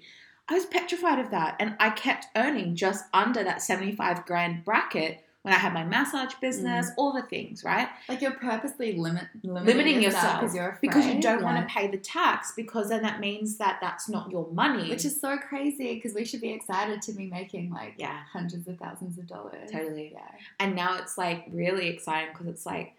I 0.50 0.54
was 0.54 0.66
petrified 0.66 1.20
of 1.20 1.32
that. 1.32 1.56
And 1.60 1.76
I 1.80 1.92
kept 1.92 2.26
earning 2.36 2.76
just 2.76 3.06
under 3.14 3.44
that 3.44 3.62
75 3.62 4.26
grand 4.26 4.66
bracket 4.66 5.24
when 5.44 5.54
I 5.56 5.58
had 5.58 5.74
my 5.74 5.84
massage 5.84 6.34
business, 6.36 6.92
Mm. 6.92 6.94
all 6.98 7.14
the 7.14 7.24
things, 7.24 7.64
right? 7.64 7.90
Like, 8.08 8.22
you're 8.22 8.32
purposely 8.32 8.94
limit, 8.94 9.28
limiting, 9.44 9.66
Limiting 9.66 10.02
yourself 10.04 10.44
afraid. 10.44 10.74
because 10.82 11.08
you 11.08 11.20
don't 11.20 11.40
Yeah. 11.40 11.46
want 11.46 11.68
to 11.68 11.74
pay 11.74 11.88
the 11.88 11.98
tax 11.98 12.52
because 12.56 12.90
then 12.90 13.02
that 13.02 13.20
means 13.20 13.58
that 13.58 13.80
that's 13.82 14.08
not 14.08 14.30
your 14.32 14.48
money 14.52 14.90
Which 14.90 15.04
is 15.06 15.20
so 15.20 15.38
crazy 15.40 15.96
because 15.96 16.14
we 16.14 16.26
should 16.26 16.42
be 16.42 16.52
excited 16.52 17.02
to 17.04 17.12
be 17.14 17.26
making 17.26 17.72
like 17.72 17.96
Yeah. 17.98 18.24
hundreds 18.32 18.68
of 18.68 18.78
thousands 18.78 19.18
of 19.18 19.26
dollars. 19.28 19.72
Totally. 19.72 20.12
Yeah. 20.14 20.22
and 20.60 20.76
now 20.76 20.98
it's 20.98 21.18
like 21.18 21.46
really 21.50 21.88
exciting 21.88 22.34
because 22.34 22.48
it's 22.48 22.66
like 22.66 22.94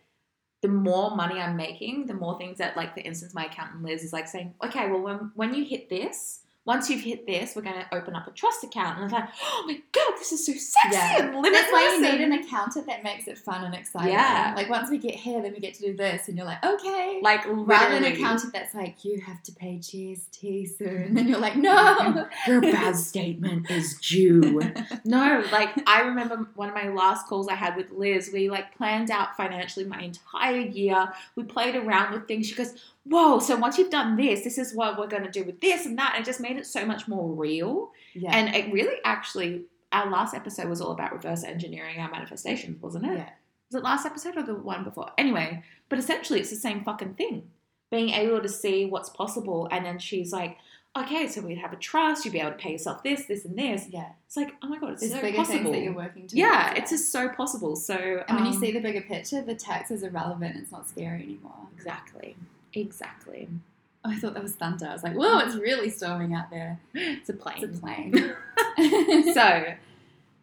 the 0.62 0.68
more 0.68 1.14
money 1.16 1.40
i'm 1.40 1.56
making 1.56 2.06
the 2.06 2.14
more 2.14 2.38
things 2.38 2.58
that 2.58 2.76
like 2.76 2.94
for 2.94 3.00
instance 3.00 3.34
my 3.34 3.46
accountant 3.46 3.82
liz 3.82 4.02
is 4.04 4.12
like 4.12 4.28
saying 4.28 4.54
okay 4.64 4.88
well 4.90 5.00
when, 5.00 5.30
when 5.34 5.54
you 5.54 5.64
hit 5.64 5.88
this 5.88 6.41
once 6.64 6.88
you've 6.88 7.00
hit 7.00 7.26
this, 7.26 7.56
we're 7.56 7.62
going 7.62 7.74
to 7.80 7.94
open 7.94 8.14
up 8.14 8.28
a 8.28 8.30
trust 8.30 8.62
account. 8.62 8.96
And 8.98 9.04
it's 9.04 9.12
like, 9.12 9.28
oh 9.42 9.64
my 9.66 9.80
god, 9.90 10.12
this 10.18 10.30
is 10.30 10.46
so 10.46 10.52
sexy 10.52 10.90
Yeah. 10.96 11.18
and 11.18 11.34
limitless. 11.34 11.52
That's 11.60 11.72
why 11.72 11.82
you 11.96 12.00
need 12.02 12.20
an 12.20 12.32
accountant 12.32 12.86
that 12.86 13.02
makes 13.02 13.26
it 13.26 13.36
fun 13.36 13.64
and 13.64 13.74
exciting. 13.74 14.12
Yeah. 14.12 14.52
Like 14.54 14.70
once 14.70 14.88
we 14.88 14.98
get 14.98 15.14
here, 15.14 15.42
then 15.42 15.52
we 15.52 15.58
get 15.58 15.74
to 15.74 15.82
do 15.82 15.96
this, 15.96 16.28
and 16.28 16.36
you're 16.36 16.46
like, 16.46 16.64
okay. 16.64 17.18
like 17.22 17.40
Rather 17.48 17.94
than 17.94 18.04
an 18.04 18.12
accountant 18.12 18.52
that's 18.52 18.74
like, 18.74 19.04
you 19.04 19.20
have 19.20 19.42
to 19.42 19.52
pay 19.52 19.78
GST 19.78 20.76
soon, 20.78 21.02
and 21.02 21.16
then 21.16 21.26
you're 21.26 21.40
like, 21.40 21.56
no. 21.56 22.28
Your 22.46 22.60
BAS 22.60 23.06
statement 23.06 23.68
is 23.70 23.94
due. 24.00 24.60
No, 25.04 25.42
like 25.50 25.70
I 25.88 26.02
remember 26.02 26.46
one 26.54 26.68
of 26.68 26.74
my 26.74 26.88
last 26.88 27.26
calls 27.26 27.48
I 27.48 27.54
had 27.54 27.76
with 27.76 27.90
Liz, 27.90 28.30
we 28.32 28.48
like 28.50 28.76
planned 28.76 29.10
out 29.10 29.36
financially 29.36 29.84
my 29.84 30.00
entire 30.00 30.58
year. 30.60 31.12
We 31.34 31.42
played 31.44 31.74
around 31.74 32.12
with 32.12 32.28
things. 32.28 32.46
She 32.46 32.54
goes, 32.54 32.74
Whoa, 33.04 33.40
so 33.40 33.56
once 33.56 33.78
you've 33.78 33.90
done 33.90 34.16
this, 34.16 34.44
this 34.44 34.58
is 34.58 34.74
what 34.74 34.98
we're 34.98 35.08
gonna 35.08 35.30
do 35.30 35.44
with 35.44 35.60
this 35.60 35.86
and 35.86 35.98
that. 35.98 36.12
And 36.14 36.22
it 36.22 36.26
just 36.26 36.40
made 36.40 36.56
it 36.56 36.66
so 36.66 36.84
much 36.86 37.08
more 37.08 37.28
real. 37.32 37.90
Yeah. 38.14 38.36
And 38.36 38.54
it 38.54 38.72
really 38.72 38.96
actually 39.04 39.64
our 39.92 40.08
last 40.10 40.34
episode 40.34 40.68
was 40.68 40.80
all 40.80 40.92
about 40.92 41.12
reverse 41.12 41.44
engineering 41.44 41.98
our 42.00 42.10
manifestations, 42.10 42.80
wasn't 42.82 43.04
it? 43.06 43.18
yeah. 43.18 43.28
Was 43.70 43.80
it 43.80 43.84
last 43.84 44.06
episode 44.06 44.36
or 44.36 44.42
the 44.42 44.54
one 44.54 44.84
before? 44.84 45.10
Anyway, 45.18 45.62
but 45.88 45.98
essentially 45.98 46.40
it's 46.40 46.50
the 46.50 46.56
same 46.56 46.84
fucking 46.84 47.14
thing. 47.14 47.50
Being 47.90 48.10
able 48.10 48.40
to 48.40 48.48
see 48.48 48.86
what's 48.86 49.10
possible. 49.10 49.68
And 49.70 49.84
then 49.84 49.98
she's 49.98 50.32
like, 50.32 50.56
okay, 50.96 51.26
so 51.28 51.40
we'd 51.40 51.58
have 51.58 51.72
a 51.72 51.76
trust, 51.76 52.24
you'd 52.24 52.32
be 52.32 52.40
able 52.40 52.50
to 52.52 52.56
pay 52.56 52.72
yourself 52.72 53.02
this, 53.02 53.24
this, 53.26 53.44
and 53.44 53.58
this. 53.58 53.86
Yeah. 53.88 54.10
It's 54.26 54.36
like, 54.36 54.54
oh 54.62 54.68
my 54.68 54.78
god, 54.78 54.92
it's 54.92 55.00
There's 55.00 55.12
so 55.14 55.20
bigger 55.22 55.38
possible. 55.38 55.58
things 55.64 55.70
that 55.76 55.82
you're 55.82 55.94
working 55.94 56.22
towards. 56.22 56.34
yeah, 56.34 56.74
it's 56.74 56.90
just 56.90 57.10
so 57.10 57.28
possible. 57.30 57.76
So 57.76 57.94
And 58.28 58.36
when 58.38 58.46
you 58.46 58.52
um, 58.52 58.60
see 58.60 58.72
the 58.72 58.80
bigger 58.80 59.00
picture, 59.02 59.40
the 59.42 59.54
tax 59.54 59.90
is 59.90 60.02
irrelevant. 60.02 60.56
It's 60.56 60.72
not 60.72 60.88
scary 60.88 61.22
anymore. 61.22 61.68
exactly, 61.76 62.36
exactly, 62.74 63.48
Oh, 64.04 64.10
I 64.10 64.16
thought 64.18 64.34
that 64.34 64.42
was 64.42 64.54
thunder. 64.56 64.86
I 64.86 64.92
was 64.92 65.04
like, 65.04 65.14
whoa, 65.14 65.38
it's 65.38 65.54
really 65.54 65.88
storming 65.88 66.34
out 66.34 66.50
there. 66.50 66.80
it's 66.92 67.28
a 67.28 67.32
plane. 67.34 67.62
It's 67.62 67.78
a 67.78 67.80
plane. 67.80 68.34
so 69.34 69.74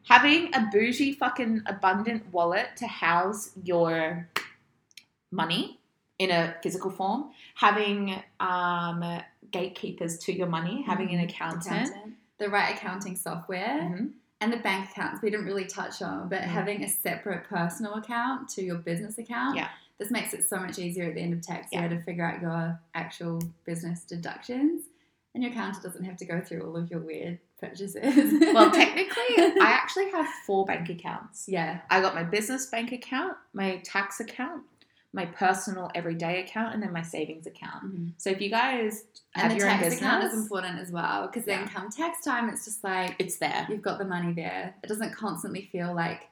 having 0.08 0.54
a 0.56 0.70
bougie 0.72 1.14
fucking 1.14 1.64
abundant 1.66 2.24
wallet 2.32 2.68
to 2.78 2.88
house 2.88 3.52
your 3.64 4.30
money 5.32 5.80
in 6.20 6.32
a 6.32 6.56
physical 6.64 6.90
form 6.92 7.32
having 7.56 8.22
um, 8.40 9.22
gatekeepers 9.52 10.18
to 10.20 10.34
your 10.34 10.48
money 10.48 10.82
having 10.84 11.10
an 11.14 11.20
Mhm. 11.20 11.30
accountant, 11.30 12.16
The 12.38 12.50
right 12.50 12.74
accounting 12.76 13.16
software 13.18 13.80
Mhm. 13.82 14.12
and 14.42 14.54
the 14.54 14.58
bank 14.58 14.90
accounts 14.92 15.22
we 15.22 15.30
didn't 15.30 15.46
really 15.46 15.66
touch 15.66 16.02
on, 16.02 16.30
but 16.30 16.42
Mhm. 16.42 16.46
having 16.46 16.84
a 16.84 16.88
separate 16.90 17.44
personal 17.46 17.96
account 17.96 18.48
to 18.50 18.64
your 18.64 18.78
business 18.78 19.18
account. 19.18 19.58
Yeah. 19.58 19.68
This 20.00 20.12
makes 20.12 20.34
it 20.34 20.48
so 20.48 20.58
much 20.58 20.80
easier 20.80 21.06
at 21.06 21.16
the 21.16 21.22
end 21.22 21.34
of 21.34 21.42
tax 21.42 21.68
Yeah. 21.72 21.82
year 21.82 21.90
to 21.90 22.02
figure 22.04 22.26
out 22.26 22.42
your 22.42 22.80
actual 22.96 23.42
business 23.66 24.04
deductions. 24.04 24.86
And 25.36 25.44
your 25.44 25.52
accountant 25.52 25.84
doesn't 25.84 26.04
have 26.06 26.18
to 26.18 26.26
go 26.26 26.42
through 26.42 26.64
all 26.66 26.76
of 26.76 26.90
your 26.90 27.00
weird 27.02 27.40
purchases. 27.62 28.34
well 28.54 28.72
technically 28.84 29.36
i 29.62 29.70
actually 29.70 30.10
have 30.12 30.26
four 30.46 30.66
bank 30.66 30.88
accounts 30.90 31.46
yeah. 31.48 31.82
i 31.90 32.00
got 32.02 32.16
my 32.16 32.24
business 32.24 32.66
bank 32.68 32.94
account 32.94 33.36
my 33.54 33.82
tax 33.84 34.22
account 34.22 34.64
my 35.12 35.26
personal 35.26 35.92
everyday 35.94 36.42
account 36.42 36.74
and 36.74 36.82
then 36.82 36.94
my 36.94 37.02
savings 37.02 37.46
account 37.48 37.84
mm-hmm. 37.84 38.08
so 38.18 38.30
if 38.30 38.40
you 38.40 38.50
guys 38.50 39.04
have 39.32 39.52
your 39.56 39.68
own 39.68 39.74
tax 39.74 39.84
business 39.84 40.02
account 40.02 40.24
is 40.24 40.34
important 40.34 40.80
as 40.80 40.90
well 40.92 41.28
because 41.28 41.46
Yeah. 41.46 41.62
income 41.64 41.90
tax 41.92 42.24
time, 42.24 42.48
it's 42.50 42.64
just 42.64 42.84
like 42.84 43.16
it's 43.20 43.38
there 43.38 43.68
you've 43.70 43.82
got 43.82 44.00
the 44.00 44.06
money 44.06 44.32
there. 44.34 44.74
It 44.84 44.88
doesn't 44.88 45.14
constantly 45.14 45.68
feel 45.72 45.94
like. 45.94 46.30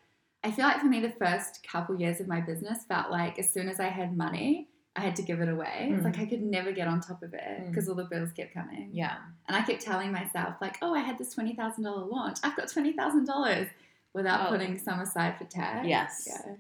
I 0.48 0.52
feel 0.52 0.66
like 0.66 0.80
for 0.80 0.86
me, 0.88 1.00
the 1.02 1.12
first 1.12 1.66
couple 1.70 2.00
years 2.00 2.20
of 2.22 2.28
my 2.28 2.40
business 2.42 2.86
felt 2.88 3.12
like 3.12 3.38
as 3.38 3.50
soon 3.52 3.68
as 3.70 3.80
I 3.80 3.88
had 3.88 4.16
money, 4.16 4.70
I 4.96 5.02
had 5.02 5.16
to 5.18 5.22
give 5.22 5.42
it 5.42 5.50
away. 5.50 5.90
It's 5.92 6.02
Mm. 6.02 6.06
like 6.06 6.20
I 6.20 6.26
could 6.26 6.42
never 6.42 6.72
get 6.72 6.88
on 6.88 7.02
top 7.02 7.22
of 7.22 7.34
it 7.34 7.42
Mm. 7.62 7.68
because 7.70 7.88
all 7.90 7.96
the 7.96 8.06
bills 8.06 8.32
kept 8.32 8.54
coming. 8.54 8.90
yeah 8.94 9.18
And 9.48 9.56
I 9.58 9.62
kept 9.62 9.82
telling 9.82 10.12
myself, 10.12 10.56
like, 10.62 10.78
oh, 10.82 10.94
I 10.96 11.00
had 11.02 11.18
this 11.18 11.34
$20,000 11.36 12.10
launch. 12.10 12.38
I've 12.44 12.56
got 12.56 12.68
$20,000 12.70 13.68
without 14.14 14.48
Oh. 14.48 14.50
putting 14.52 14.78
some 14.78 15.00
aside 15.02 15.38
for 15.38 15.44
tax. 15.46 15.86
Yes. 15.86 16.28
Yeah. 16.28 16.56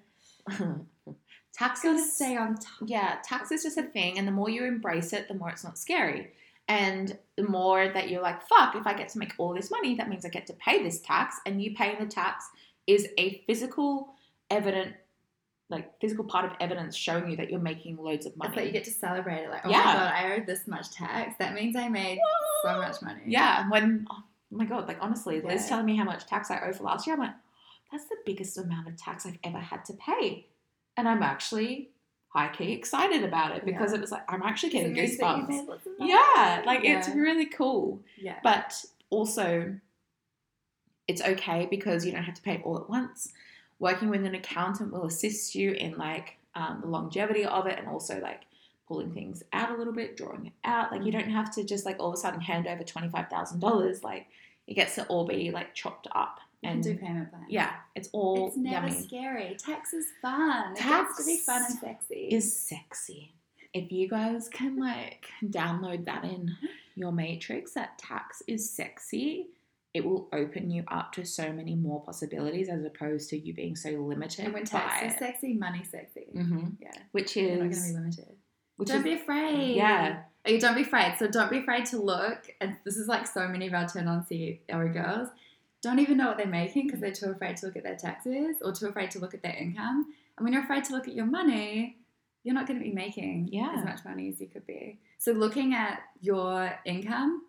tax 1.53 1.81
Gotta 1.81 1.99
stay 1.99 2.37
on 2.37 2.55
top. 2.55 2.83
yeah, 2.85 3.17
tax 3.23 3.51
is 3.51 3.63
just 3.63 3.77
a 3.77 3.83
thing, 3.83 4.19
and 4.19 4.27
the 4.27 4.31
more 4.31 4.49
you 4.49 4.63
embrace 4.65 5.11
it, 5.13 5.27
the 5.27 5.33
more 5.33 5.49
it's 5.49 5.63
not 5.63 5.77
scary. 5.77 6.31
And 6.67 7.17
the 7.37 7.43
more 7.43 7.87
that 7.87 8.09
you're 8.09 8.21
like, 8.21 8.41
fuck, 8.47 8.75
if 8.75 8.85
I 8.85 8.93
get 8.93 9.07
to 9.09 9.19
make 9.19 9.33
all 9.39 9.53
this 9.55 9.71
money, 9.71 9.95
that 9.95 10.09
means 10.09 10.25
I 10.25 10.29
get 10.29 10.45
to 10.47 10.53
pay 10.53 10.83
this 10.83 10.99
tax, 11.01 11.39
and 11.45 11.61
you 11.63 11.73
paying 11.75 11.97
the 11.99 12.05
tax 12.05 12.47
is 12.87 13.07
a 13.17 13.43
physical, 13.45 14.15
evident, 14.49 14.95
like 15.69 15.99
physical 15.99 16.23
part 16.23 16.45
of 16.45 16.51
evidence 16.61 16.95
showing 16.95 17.29
you 17.29 17.37
that 17.37 17.49
you're 17.51 17.59
making 17.59 17.97
loads 17.97 18.25
of 18.25 18.35
money. 18.37 18.49
It's 18.49 18.55
like 18.57 18.65
you 18.67 18.71
get 18.71 18.85
to 18.85 18.91
celebrate 18.91 19.43
it. 19.43 19.49
Like, 19.49 19.65
oh 19.65 19.69
Yeah. 19.69 19.77
my 19.83 19.93
God, 19.93 20.13
I 20.13 20.35
owed 20.35 20.45
this 20.47 20.65
much 20.67 20.91
tax. 20.91 21.35
That 21.39 21.53
means 21.53 21.75
I 21.75 21.89
made 21.89 22.19
so 22.63 22.77
much 22.77 23.01
money. 23.01 23.21
Yeah, 23.25 23.69
when 23.69 24.07
oh 24.09 24.23
my 24.51 24.65
god, 24.65 24.87
like 24.87 24.97
honestly, 25.01 25.41
Liz 25.41 25.63
Yeah. 25.63 25.69
telling 25.69 25.85
me 25.85 25.95
how 25.97 26.05
much 26.05 26.25
tax 26.25 26.49
I 26.49 26.61
owe 26.61 26.71
for 26.73 26.83
last 26.83 27.05
year, 27.05 27.15
I'm 27.15 27.21
like, 27.21 27.35
that's 27.91 28.05
the 28.05 28.15
biggest 28.25 28.57
amount 28.57 28.87
of 28.87 28.95
tax 28.97 29.25
I've 29.25 29.37
ever 29.43 29.59
had 29.59 29.83
to 29.85 29.93
pay, 29.93 30.47
and 30.95 31.07
I'm 31.07 31.21
actually 31.23 31.89
high 32.29 32.49
key 32.49 32.71
excited 32.73 33.23
about 33.23 33.55
it 33.55 33.65
because 33.65 33.91
Yeah. 33.91 33.97
it 33.97 34.01
was 34.01 34.11
like 34.11 34.23
I'm 34.31 34.43
actually 34.43 34.69
getting 34.69 34.93
mean 34.93 35.05
that 35.05 35.11
you 35.11 35.17
goosebumps. 35.17 35.79
Yeah, 35.99 36.63
like 36.65 36.85
it's 36.85 37.09
really 37.09 37.45
cool. 37.47 38.01
Yeah. 38.17 38.39
But 38.43 38.85
also, 39.09 39.75
it's 41.07 41.21
okay 41.21 41.67
because 41.69 42.05
you 42.05 42.11
don't 42.11 42.23
have 42.23 42.35
to 42.35 42.41
pay 42.41 42.61
all 42.63 42.77
at 42.77 42.89
once. 42.89 43.31
Working 43.79 44.09
with 44.09 44.25
an 44.25 44.35
accountant 44.35 44.91
will 44.91 45.05
assist 45.05 45.53
you 45.55 45.71
in 45.71 45.97
like 45.97 46.37
um, 46.55 46.79
the 46.81 46.87
longevity 46.87 47.45
of 47.45 47.67
it 47.67 47.77
and 47.77 47.87
also 47.87 48.19
like 48.19 48.41
pulling 48.87 49.11
things 49.13 49.43
out 49.53 49.69
a 49.71 49.75
little 49.77 49.93
bit, 49.93 50.17
drawing 50.17 50.47
it 50.47 50.53
out. 50.63 50.91
Like 50.91 51.03
you 51.05 51.11
don't 51.11 51.29
have 51.29 51.53
to 51.55 51.63
just 51.63 51.85
like 51.85 51.97
all 51.99 52.07
of 52.07 52.13
a 52.13 52.17
sudden 52.17 52.41
hand 52.41 52.67
over 52.67 52.83
twenty 52.83 53.09
five 53.09 53.29
thousand 53.29 53.59
dollars. 53.59 54.03
Like 54.03 54.27
it 54.65 54.73
gets 54.73 54.95
to 54.95 55.05
all 55.07 55.25
be 55.25 55.51
like 55.51 55.73
chopped 55.75 56.07
up. 56.15 56.39
You 56.63 56.69
And 56.71 56.81
do 56.83 56.95
payment 56.95 57.29
plans. 57.29 57.45
yeah, 57.49 57.73
it's 57.95 58.09
all 58.13 58.47
It's 58.47 58.57
never 58.57 58.87
yummy. 58.87 58.99
scary. 59.03 59.55
Tax 59.59 59.93
is 59.93 60.07
fun. 60.21 60.73
Tax 60.75 61.17
to 61.17 61.25
be 61.25 61.37
fun 61.37 61.61
and 61.69 61.77
sexy. 61.79 62.29
Is 62.31 62.59
sexy. 62.59 63.31
If 63.73 63.91
you 63.91 64.09
guys 64.09 64.49
can 64.49 64.79
like 64.79 65.27
download 65.45 66.05
that 66.05 66.23
in 66.23 66.57
your 66.95 67.11
matrix, 67.11 67.73
that 67.73 67.99
tax 67.99 68.41
is 68.47 68.67
sexy, 68.67 69.49
it 69.93 70.05
will 70.05 70.27
open 70.33 70.69
you 70.69 70.83
up 70.89 71.11
to 71.13 71.25
so 71.25 71.51
many 71.51 71.73
more 71.75 72.03
possibilities 72.03 72.69
as 72.69 72.83
opposed 72.85 73.29
to 73.29 73.37
you 73.37 73.53
being 73.53 73.75
so 73.75 73.89
limited. 73.91 74.45
and 74.45 74.53
when 74.53 74.65
tax 74.65 75.13
is 75.13 75.17
sexy, 75.19 75.53
money 75.53 75.83
sexy. 75.83 76.27
hmm 76.33 76.65
Yeah. 76.79 76.91
Which 77.13 77.35
You're 77.35 77.51
not 77.51 77.57
going 77.59 77.71
to 77.71 77.77
is 77.77 77.87
be 77.87 77.93
limited. 77.93 78.35
don't 78.85 78.97
is 78.97 79.03
be 79.03 79.13
afraid. 79.13 79.75
yeah. 79.75 80.23
Oh, 80.45 80.51
you 80.51 80.59
don't 80.59 80.75
be 80.75 80.81
afraid. 80.83 81.15
So 81.17 81.27
don't 81.27 81.49
be 81.49 81.57
afraid 81.59 81.85
to 81.87 81.97
look. 81.97 82.47
And 82.61 82.75
this 82.85 82.95
is 82.97 83.07
like 83.07 83.25
so 83.27 83.47
many 83.47 83.67
of 83.67 83.73
our 83.73 83.87
turn 83.87 84.07
on 84.07 84.23
CEO 84.23 84.93
girls 84.93 85.29
don't 85.81 85.99
even 85.99 86.17
know 86.17 86.27
what 86.27 86.37
they're 86.37 86.47
making 86.47 86.87
because 86.87 86.99
they're 87.01 87.11
too 87.11 87.31
afraid 87.31 87.55
to 87.57 87.65
look 87.67 87.75
at 87.75 87.83
their 87.83 87.95
taxes 87.95 88.57
or 88.61 88.71
too 88.73 88.87
afraid 88.87 89.11
to 89.11 89.19
look 89.19 89.33
at 89.33 89.41
their 89.43 89.55
income. 89.55 90.05
And 90.37 90.43
when 90.43 90.53
you're 90.53 90.63
afraid 90.63 90.83
to 90.85 90.93
look 90.93 91.07
at 91.07 91.13
your 91.15 91.25
money, 91.25 91.97
you're 92.43 92.55
not 92.55 92.65
going 92.67 92.79
to 92.79 92.83
be 92.83 92.91
making 92.93 93.49
Yeah. 93.51 93.73
as 93.77 93.83
much 93.83 93.99
money 94.05 94.29
as 94.29 94.39
you 94.41 94.47
could 94.47 94.65
be. 94.65 94.99
So 95.17 95.31
looking 95.33 95.73
at 95.73 96.01
your 96.21 96.71
income 96.85 97.43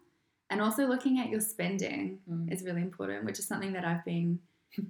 and 0.50 0.60
also 0.60 0.86
looking 0.86 1.18
at 1.18 1.28
your 1.28 1.40
spending 1.40 2.18
Mm. 2.30 2.52
is 2.52 2.62
really 2.62 2.82
important, 2.82 3.24
which 3.24 3.38
is 3.38 3.46
something 3.46 3.72
that 3.74 3.84
I've 3.84 4.04
been. 4.04 4.40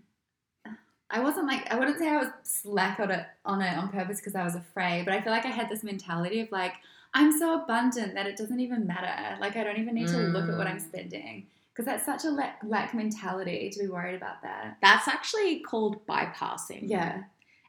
I 1.11 1.21
wasn't 1.21 1.47
like 1.47 1.71
I 1.73 1.79
wouldn't 1.79 1.99
say 1.99 2.09
I 2.09 2.19
was 2.19 2.29
slack 2.43 3.01
on 3.01 3.11
it 3.11 3.25
on 3.45 3.63
it 3.63 3.77
on 3.79 3.89
purpose 3.89 4.19
because 4.19 4.35
I 4.35 4.45
was 4.45 4.55
afraid, 4.55 5.05
but 5.07 5.15
I 5.15 5.23
feel 5.23 5.33
like 5.33 5.47
I 5.47 5.51
had 5.51 5.69
this 5.71 5.83
mentality 5.83 6.41
of 6.41 6.53
like 6.53 6.75
I'm 7.15 7.37
so 7.39 7.55
abundant 7.63 8.13
that 8.15 8.27
it 8.27 8.37
doesn't 8.37 8.61
even 8.61 8.87
matter. 8.87 9.39
Like 9.41 9.57
I 9.57 9.65
don't 9.65 9.79
even 9.79 9.95
need 9.95 10.09
to 10.09 10.19
look 10.19 10.49
at 10.49 10.57
what 10.57 10.67
I'm 10.67 10.77
Mm. 10.77 10.87
spending 10.89 11.47
because 11.73 11.87
that's 11.87 12.05
such 12.05 12.25
a 12.25 12.31
lack, 12.31 12.61
lack 12.65 12.93
mentality 12.93 13.71
to 13.71 13.79
be 13.79 13.87
worried 13.89 14.17
about 14.17 14.43
that. 14.43 14.77
That's 14.83 15.07
actually 15.09 15.61
called 15.61 16.05
bypassing. 16.07 16.83
Yeah. 16.91 17.23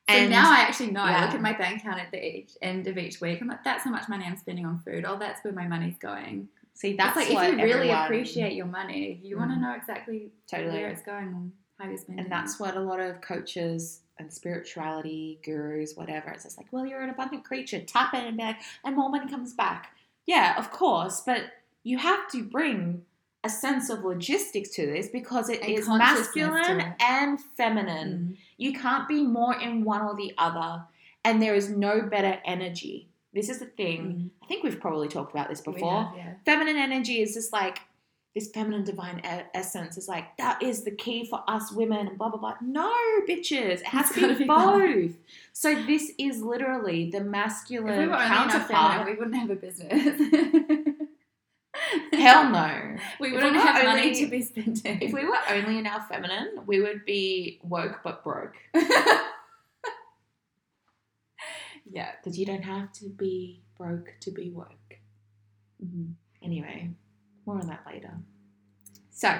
So 0.09 0.15
And 0.15 0.31
now 0.31 0.51
I 0.51 0.61
actually 0.61 0.89
know. 0.91 1.01
I 1.03 1.23
look 1.23 1.35
at 1.35 1.41
my 1.41 1.53
bank 1.53 1.81
account 1.81 1.99
at 1.99 2.09
the 2.11 2.37
each, 2.37 2.53
end 2.63 2.87
of 2.87 2.97
each 2.97 3.21
week. 3.21 3.39
I'm 3.39 3.47
like, 3.47 3.63
that's 3.63 3.83
how 3.83 3.91
much 3.91 4.09
money 4.09 4.25
I'm 4.25 4.35
spending 4.35 4.65
on 4.65 4.79
food. 4.79 5.05
Oh, 5.07 5.17
that's 5.19 5.43
where 5.43 5.53
my 5.53 5.67
money's 5.67 5.97
going. 5.99 6.49
See 6.79 6.95
that's 6.95 7.15
That's 7.15 7.29
like 7.29 7.35
what 7.35 7.45
if 7.45 7.51
you 7.59 7.63
really 7.65 7.73
everyone- 7.91 8.05
appreciate 8.05 8.53
your 8.53 8.65
money, 8.79 9.19
you 9.23 9.37
want 9.37 9.51
to 9.51 9.57
Mm. 9.57 9.61
know 9.61 9.73
exactly 9.73 10.31
Totally. 10.47 10.71
where 10.77 10.87
it's 10.89 11.01
going 11.01 11.27
and 11.27 11.51
how 11.77 11.85
you're 11.89 11.97
spending. 11.97 12.23
And 12.23 12.31
that's 12.31 12.59
what 12.59 12.75
a 12.77 12.79
lot 12.79 12.99
of 13.01 13.19
coaches 13.21 14.01
and 14.17 14.31
spirituality 14.31 15.39
gurus, 15.43 15.95
whatever, 15.95 16.29
it's 16.29 16.43
just 16.43 16.57
like, 16.57 16.67
well, 16.71 16.85
you're 16.85 17.01
an 17.01 17.09
abundant 17.09 17.43
creature. 17.43 17.79
Tap 17.81 18.13
in 18.13 18.25
and 18.25 18.37
be 18.37 18.43
like, 18.43 18.57
and 18.85 18.95
more 18.95 19.09
money 19.09 19.29
comes 19.29 19.53
back. 19.53 19.91
Yeah, 20.25 20.57
of 20.57 20.71
course, 20.71 21.21
but 21.25 21.41
you 21.83 21.97
have 21.97 22.27
to 22.31 22.43
bring 22.43 23.03
a 23.43 23.49
sense 23.49 23.89
of 23.89 24.03
logistics 24.03 24.69
to 24.71 24.85
this 24.85 25.07
because 25.09 25.49
it 25.49 25.61
And 25.61 25.71
is 25.71 25.87
masculine 25.87 26.93
and 26.99 27.39
feminine. 27.57 28.11
Mm. 28.33 28.37
You 28.57 28.73
can't 28.73 29.07
be 29.07 29.23
more 29.23 29.55
in 29.59 29.83
one 29.83 30.01
or 30.01 30.15
the 30.15 30.33
other, 30.37 30.83
and 31.25 31.41
there 31.41 31.55
is 31.55 31.69
no 31.69 32.01
better 32.01 32.39
energy. 32.45 33.08
This 33.33 33.49
is 33.49 33.59
the 33.59 33.65
thing. 33.65 34.01
Mm. 34.01 34.29
I 34.43 34.47
think 34.47 34.63
we've 34.63 34.79
probably 34.79 35.07
talked 35.07 35.31
about 35.31 35.49
this 35.49 35.61
before 35.61 36.03
have, 36.05 36.15
yeah. 36.17 36.33
feminine 36.45 36.77
energy 36.77 37.21
is 37.21 37.33
just 37.33 37.53
like 37.53 37.79
this 38.35 38.49
feminine 38.51 38.83
divine 38.83 39.21
essence 39.53 39.97
is 39.97 40.07
like 40.07 40.37
that 40.37 40.61
is 40.61 40.83
the 40.83 40.91
key 40.91 41.25
for 41.25 41.43
us 41.47 41.71
women 41.71 42.07
and 42.07 42.17
blah 42.17 42.29
blah 42.29 42.39
blah. 42.39 42.55
No, 42.61 42.91
bitches, 43.27 43.81
it 43.81 43.85
has 43.87 44.09
to 44.11 44.29
be 44.29 44.35
be 44.39 44.45
both. 44.45 45.11
So 45.53 45.75
this 45.83 46.11
is 46.17 46.41
literally 46.41 47.09
the 47.09 47.17
If 47.17 47.23
masculine 47.25 47.97
we 47.99 48.07
were 48.07 48.17
feminine, 48.17 48.49
counterpart. 48.49 49.05
we 49.07 49.13
wouldn't 49.15 49.35
have 49.35 49.49
a 49.49 49.55
business. 49.55 49.91
Hell 52.13 52.49
no. 52.49 52.95
We 53.19 53.31
wouldn't 53.31 53.53
we 53.53 53.59
have 53.59 53.75
only- 53.85 54.01
money 54.01 54.15
to 54.15 54.27
be 54.27 54.41
spending. 54.41 55.01
If 55.01 55.13
we 55.13 55.25
were 55.25 55.37
only 55.49 55.77
in 55.79 55.87
our 55.87 56.01
feminine, 56.01 56.59
we 56.65 56.81
would 56.81 57.05
be 57.05 57.59
woke 57.63 58.01
but 58.03 58.23
broke. 58.23 58.55
yeah. 61.91 62.11
Because 62.17 62.37
you 62.37 62.45
don't 62.45 62.63
have 62.63 62.91
to 62.93 63.09
be 63.09 63.61
broke 63.77 64.13
to 64.21 64.31
be 64.31 64.49
woke. 64.51 64.97
Anyway, 66.43 66.89
more 67.45 67.59
on 67.59 67.67
that 67.67 67.83
later. 67.85 68.11
So, 69.11 69.33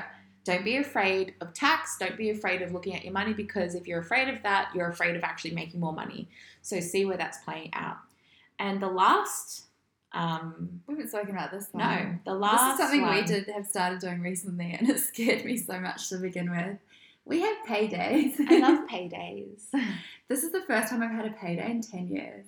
don't 0.45 0.63
be 0.63 0.77
afraid 0.77 1.33
of 1.41 1.53
tax. 1.53 1.97
Don't 1.99 2.17
be 2.17 2.29
afraid 2.29 2.61
of 2.61 2.71
looking 2.71 2.95
at 2.95 3.03
your 3.03 3.13
money 3.13 3.33
because 3.33 3.75
if 3.75 3.87
you're 3.87 3.99
afraid 3.99 4.29
of 4.29 4.41
that, 4.43 4.71
you're 4.73 4.89
afraid 4.89 5.15
of 5.15 5.23
actually 5.23 5.51
making 5.51 5.79
more 5.79 5.93
money. 5.93 6.27
So, 6.61 6.79
see 6.79 7.05
where 7.05 7.17
that's 7.17 7.37
playing 7.43 7.71
out. 7.73 7.97
And 8.57 8.81
the 8.81 8.89
last, 8.89 9.65
um, 10.13 10.81
We 10.87 10.95
haven't 10.95 11.09
spoken 11.09 11.31
about 11.31 11.51
this 11.51 11.67
one. 11.71 11.83
no, 11.83 12.15
the 12.25 12.37
last. 12.37 12.51
This 12.53 12.61
last 12.61 12.73
is 12.93 12.99
something 13.01 13.15
we 13.15 13.23
did 13.23 13.47
have 13.53 13.65
started 13.67 13.99
doing 13.99 14.21
recently, 14.21 14.75
and 14.79 14.89
it 14.89 14.99
scared 14.99 15.45
me 15.45 15.55
so 15.57 15.79
much 15.79 16.09
to 16.09 16.17
begin 16.17 16.49
with. 16.51 16.77
We 17.29 17.41
have 17.41 17.57
paydays. 17.67 18.33
I 18.49 18.57
love 18.57 18.87
paydays. 18.91 19.61
this 20.27 20.43
is 20.43 20.51
the 20.51 20.63
first 20.63 20.89
time 20.89 21.03
I've 21.03 21.11
had 21.11 21.27
a 21.27 21.31
payday 21.31 21.69
in 21.69 21.81
10 21.81 22.07
years. 22.07 22.45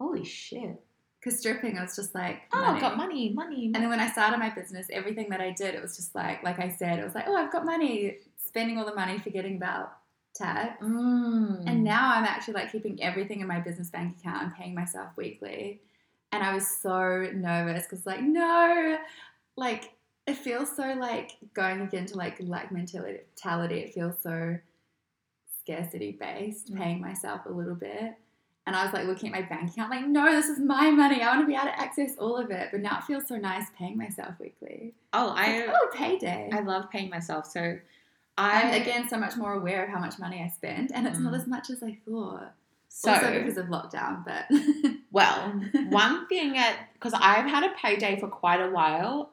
Holy 0.00 0.24
shit. 0.24 0.80
Because 1.18 1.40
stripping, 1.40 1.76
I 1.76 1.82
was 1.82 1.96
just 1.96 2.14
like, 2.14 2.42
Oh, 2.52 2.60
money. 2.60 2.74
I've 2.76 2.80
got 2.80 2.96
money, 2.96 3.30
money. 3.30 3.66
And 3.66 3.74
then 3.74 3.88
when 3.88 3.98
I 3.98 4.08
started 4.08 4.38
my 4.38 4.50
business, 4.50 4.86
everything 4.92 5.28
that 5.30 5.40
I 5.40 5.50
did, 5.50 5.74
it 5.74 5.82
was 5.82 5.96
just 5.96 6.14
like, 6.14 6.44
like 6.44 6.60
I 6.60 6.68
said, 6.68 7.00
it 7.00 7.04
was 7.04 7.16
like, 7.16 7.24
oh, 7.26 7.34
I've 7.34 7.50
got 7.50 7.64
money, 7.64 8.18
spending 8.36 8.78
all 8.78 8.86
the 8.86 8.94
money, 8.94 9.18
forgetting 9.18 9.56
about 9.56 9.96
tax. 10.32 10.80
Mm. 10.80 11.64
And 11.66 11.82
now 11.82 12.14
I'm 12.14 12.24
actually 12.24 12.54
like 12.54 12.70
keeping 12.70 13.02
everything 13.02 13.40
in 13.40 13.48
my 13.48 13.58
business 13.58 13.90
bank 13.90 14.16
account 14.20 14.44
and 14.44 14.54
paying 14.54 14.76
myself 14.76 15.08
weekly. 15.16 15.80
And 16.30 16.44
I 16.44 16.54
was 16.54 16.68
so 16.68 17.28
nervous 17.34 17.82
because, 17.82 18.06
like, 18.06 18.22
no, 18.22 18.98
like, 19.56 19.90
it 20.28 20.36
feels 20.36 20.74
so 20.74 20.94
like 20.98 21.36
going 21.54 21.80
again 21.80 22.06
to 22.06 22.16
like 22.16 22.36
lack 22.40 22.70
mentality. 22.72 23.20
It 23.80 23.94
feels 23.94 24.14
so 24.22 24.58
scarcity 25.62 26.12
based, 26.12 26.72
Mm. 26.72 26.78
paying 26.78 27.00
myself 27.00 27.42
a 27.46 27.50
little 27.50 27.74
bit. 27.74 28.14
And 28.66 28.76
I 28.76 28.84
was 28.84 28.92
like 28.92 29.06
looking 29.06 29.32
at 29.34 29.40
my 29.40 29.48
bank 29.48 29.70
account, 29.70 29.90
like, 29.90 30.06
no, 30.06 30.26
this 30.30 30.48
is 30.50 30.58
my 30.58 30.90
money. 30.90 31.22
I 31.22 31.28
want 31.28 31.40
to 31.40 31.46
be 31.46 31.54
able 31.54 31.64
to 31.66 31.80
access 31.80 32.16
all 32.18 32.36
of 32.36 32.50
it. 32.50 32.68
But 32.70 32.80
now 32.82 32.98
it 32.98 33.04
feels 33.04 33.26
so 33.26 33.36
nice 33.36 33.64
paying 33.78 33.96
myself 33.96 34.34
weekly. 34.38 34.94
oh, 35.14 35.28
Like, 35.28 35.48
I 35.48 35.66
oh, 35.74 35.88
payday. 35.94 36.50
I 36.52 36.60
love 36.60 36.90
paying 36.90 37.08
myself. 37.08 37.46
So 37.46 37.78
I'm 38.36 38.74
again 38.80 39.08
so 39.08 39.16
much 39.18 39.36
more 39.36 39.54
aware 39.54 39.84
of 39.84 39.90
how 39.90 39.98
much 39.98 40.18
money 40.18 40.42
I 40.42 40.48
spend, 40.48 40.92
and 40.94 41.06
it's 41.06 41.18
not 41.18 41.32
Mm. 41.32 41.40
as 41.40 41.46
much 41.46 41.70
as 41.70 41.82
I 41.82 41.98
thought. 42.06 42.52
so 42.90 43.12
also 43.12 43.32
because 43.32 43.56
of 43.58 43.66
lockdown, 43.66 44.24
but 44.24 44.46
well, 45.12 45.60
one 45.88 46.26
thing 46.28 46.56
at 46.58 46.76
because 46.94 47.14
I've 47.14 47.46
had 47.46 47.64
a 47.64 47.70
payday 47.70 48.18
for 48.20 48.28
quite 48.28 48.60
a 48.60 48.70
while, 48.70 49.30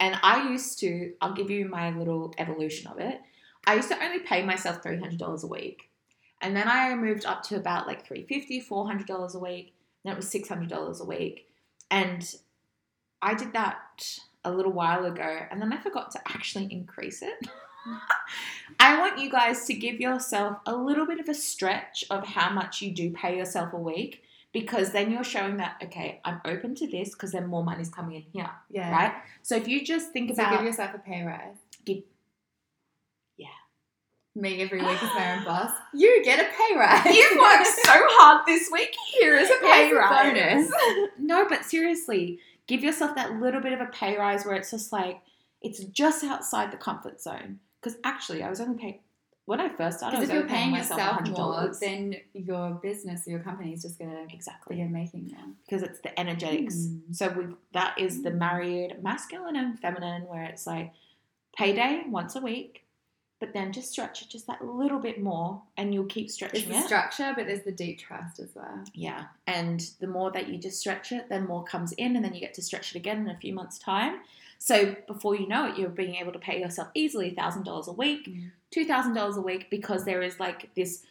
and 0.00 0.18
I 0.22 0.48
used 0.50 0.80
to. 0.80 1.12
I'll 1.20 1.34
give 1.34 1.50
you 1.50 1.68
my 1.68 1.90
little 1.90 2.34
evolution 2.38 2.90
of 2.90 2.98
it. 2.98 3.20
I 3.66 3.76
used 3.76 3.90
to 3.90 4.02
only 4.02 4.20
pay 4.20 4.42
myself 4.42 4.82
three 4.82 4.98
hundred 4.98 5.18
dollars 5.18 5.44
a 5.44 5.46
week, 5.46 5.90
and 6.40 6.56
then 6.56 6.66
I 6.66 6.94
moved 6.96 7.26
up 7.26 7.42
to 7.44 7.56
about 7.56 7.86
like 7.86 8.08
$350, 8.08 8.62
400 8.64 9.06
dollars 9.06 9.34
a 9.34 9.38
week. 9.38 9.74
Then 10.04 10.14
it 10.14 10.16
was 10.16 10.28
six 10.28 10.48
hundred 10.48 10.70
dollars 10.70 11.00
a 11.00 11.04
week, 11.04 11.46
and 11.90 12.34
I 13.22 13.34
did 13.34 13.52
that 13.52 14.18
a 14.44 14.50
little 14.50 14.72
while 14.72 15.04
ago, 15.04 15.40
and 15.50 15.60
then 15.60 15.72
I 15.72 15.76
forgot 15.76 16.10
to 16.12 16.20
actually 16.26 16.72
increase 16.72 17.20
it. 17.22 17.48
I 18.80 18.98
want 18.98 19.18
you 19.18 19.30
guys 19.30 19.66
to 19.66 19.74
give 19.74 20.00
yourself 20.00 20.58
a 20.66 20.74
little 20.74 21.06
bit 21.06 21.20
of 21.20 21.28
a 21.28 21.34
stretch 21.34 22.04
of 22.10 22.26
how 22.26 22.50
much 22.50 22.80
you 22.80 22.92
do 22.92 23.10
pay 23.10 23.36
yourself 23.36 23.72
a 23.72 23.78
week 23.78 24.22
because 24.52 24.90
then 24.92 25.10
you're 25.10 25.24
showing 25.24 25.56
that 25.58 25.76
okay, 25.84 26.20
I'm 26.24 26.40
open 26.44 26.74
to 26.76 26.86
this 26.86 27.10
because 27.10 27.32
then 27.32 27.46
more 27.46 27.62
money's 27.64 27.88
coming 27.88 28.16
in 28.16 28.22
here, 28.32 28.50
yeah, 28.70 28.90
right? 28.90 29.12
So 29.42 29.56
if 29.56 29.68
you 29.68 29.84
just 29.84 30.12
think 30.12 30.28
So 30.34 30.42
about 30.42 30.52
give 30.58 30.64
yourself 30.66 30.94
a 30.94 30.98
pay 30.98 31.22
rise. 31.22 31.56
Give- 31.84 32.02
Yeah. 33.36 33.46
Me 34.34 34.60
every 34.62 34.80
week 34.80 35.02
as 35.02 35.14
my 35.14 35.36
own 35.38 35.44
boss. 35.50 35.72
You 35.94 36.22
get 36.24 36.40
a 36.40 36.44
pay 36.44 36.76
rise. 36.78 37.04
You've 37.14 37.38
worked 37.38 37.66
so 37.66 37.92
hard 37.92 38.46
this 38.46 38.68
week. 38.72 38.94
Here 39.18 39.36
is 39.36 39.50
a 39.50 39.58
pay 39.60 39.92
rise. 39.92 40.32
bonus. 40.68 40.72
no, 41.18 41.46
but 41.48 41.64
seriously, 41.64 42.38
give 42.66 42.82
yourself 42.82 43.14
that 43.16 43.40
little 43.40 43.60
bit 43.60 43.72
of 43.72 43.80
a 43.80 43.86
pay 43.86 44.16
rise 44.16 44.44
where 44.44 44.54
it's 44.56 44.70
just 44.70 44.92
like 44.92 45.20
it's 45.62 45.82
just 45.84 46.24
outside 46.24 46.70
the 46.72 46.76
comfort 46.76 47.20
zone. 47.20 47.60
Because 47.80 47.98
actually, 48.04 48.42
I 48.42 48.50
was 48.50 48.60
only 48.60 48.78
paying 48.78 48.98
when 49.46 49.60
I 49.60 49.68
first 49.68 49.98
started. 49.98 50.20
Because 50.20 50.30
if 50.30 50.34
you're 50.34 50.48
paying 50.48 50.70
myself 50.70 51.20
yourself 51.20 51.38
more, 51.38 51.72
then 51.80 52.16
your 52.34 52.70
business 52.82 53.26
your 53.26 53.40
company 53.40 53.72
is 53.72 53.82
just 53.82 53.98
going 53.98 54.10
to 54.10 54.34
exactly 54.34 54.76
begin 54.76 54.92
making 54.92 55.32
more. 55.34 55.54
because 55.64 55.82
it's 55.82 56.00
the 56.00 56.18
energetics. 56.18 56.76
Mm. 56.76 57.14
So 57.14 57.28
we 57.30 57.46
that 57.72 57.98
is 57.98 58.22
the 58.22 58.30
married 58.30 59.02
masculine 59.02 59.56
and 59.56 59.78
feminine, 59.78 60.22
where 60.22 60.44
it's 60.44 60.66
like 60.66 60.92
payday 61.56 62.02
once 62.06 62.36
a 62.36 62.40
week, 62.40 62.84
but 63.40 63.52
then 63.52 63.72
just 63.72 63.90
stretch 63.90 64.22
it 64.22 64.28
just 64.28 64.46
that 64.46 64.64
little 64.64 65.00
bit 65.00 65.20
more, 65.20 65.62
and 65.76 65.92
you'll 65.92 66.04
keep 66.04 66.30
stretching. 66.30 66.68
There's 66.68 66.80
the 66.80 66.84
it. 66.84 66.86
structure, 66.86 67.32
but 67.34 67.46
there's 67.46 67.64
the 67.64 67.72
deep 67.72 67.98
trust 67.98 68.38
as 68.38 68.50
well. 68.54 68.84
Yeah, 68.94 69.24
and 69.46 69.80
the 70.00 70.06
more 70.06 70.30
that 70.30 70.48
you 70.48 70.58
just 70.58 70.78
stretch 70.78 71.10
it, 71.12 71.28
then 71.28 71.46
more 71.46 71.64
comes 71.64 71.92
in, 71.92 72.16
and 72.16 72.24
then 72.24 72.34
you 72.34 72.40
get 72.40 72.54
to 72.54 72.62
stretch 72.62 72.94
it 72.94 72.98
again 72.98 73.18
in 73.18 73.30
a 73.30 73.36
few 73.38 73.54
months' 73.54 73.78
time. 73.78 74.20
So 74.62 74.94
before 75.06 75.34
you 75.34 75.48
know 75.48 75.66
it, 75.68 75.78
you're 75.78 75.88
being 75.88 76.16
able 76.16 76.32
to 76.32 76.38
pay 76.38 76.60
yourself 76.60 76.88
easily 76.94 77.30
thousand 77.30 77.64
dollars 77.64 77.88
a 77.88 77.92
week, 77.92 78.28
Mm. 78.28 78.50
two 78.70 78.84
thousand 78.84 79.14
dollars 79.14 79.36
a 79.38 79.40
week, 79.40 79.70
because 79.70 80.04
there 80.04 80.20
is 80.22 80.38
like 80.38 80.72
this 80.74 81.02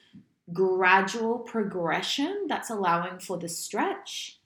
gradual 0.54 1.40
progression 1.40 2.46
that's 2.48 2.70
allowing 2.70 3.18
for 3.20 3.38
the 3.38 3.50
stretch, 3.50 4.40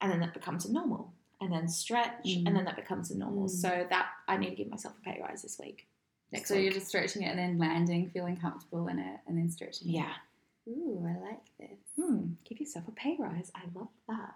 and 0.00 0.10
then 0.10 0.20
that 0.20 0.32
becomes 0.34 0.64
a 0.64 0.72
normal, 0.72 1.12
and 1.40 1.52
then 1.52 1.68
stretch, 1.68 2.24
Mm. 2.24 2.46
and 2.46 2.56
then 2.56 2.64
that 2.64 2.76
becomes 2.76 3.10
a 3.10 3.18
normal. 3.18 3.44
Mm. 3.44 3.50
So 3.50 3.86
that 3.90 4.06
I 4.26 4.38
need 4.38 4.50
to 4.50 4.56
give 4.56 4.68
myself 4.70 4.96
a 4.98 5.02
pay 5.02 5.20
rise 5.20 5.42
this 5.42 5.58
week. 5.58 5.86
Next 6.32 6.48
so 6.48 6.54
week. 6.54 6.64
you're 6.64 6.72
just 6.72 6.88
stretching 6.88 7.22
it 7.22 7.28
and 7.28 7.38
then 7.38 7.58
landing, 7.58 8.08
feeling 8.10 8.36
comfortable 8.38 8.88
in 8.88 8.98
it, 8.98 9.20
and 9.26 9.36
then 9.36 9.50
stretching. 9.50 9.88
it. 9.90 9.92
yeah. 9.92 10.14
Ooh, 10.68 11.06
I 11.06 11.16
like 11.28 11.44
this. 11.60 11.78
Hmm. 11.94 12.32
Give 12.44 12.58
yourself 12.58 12.88
a 12.88 12.92
pay 12.92 13.16
rise. 13.18 13.52
I 13.54 13.62
love 13.78 13.86
that. 14.08 14.34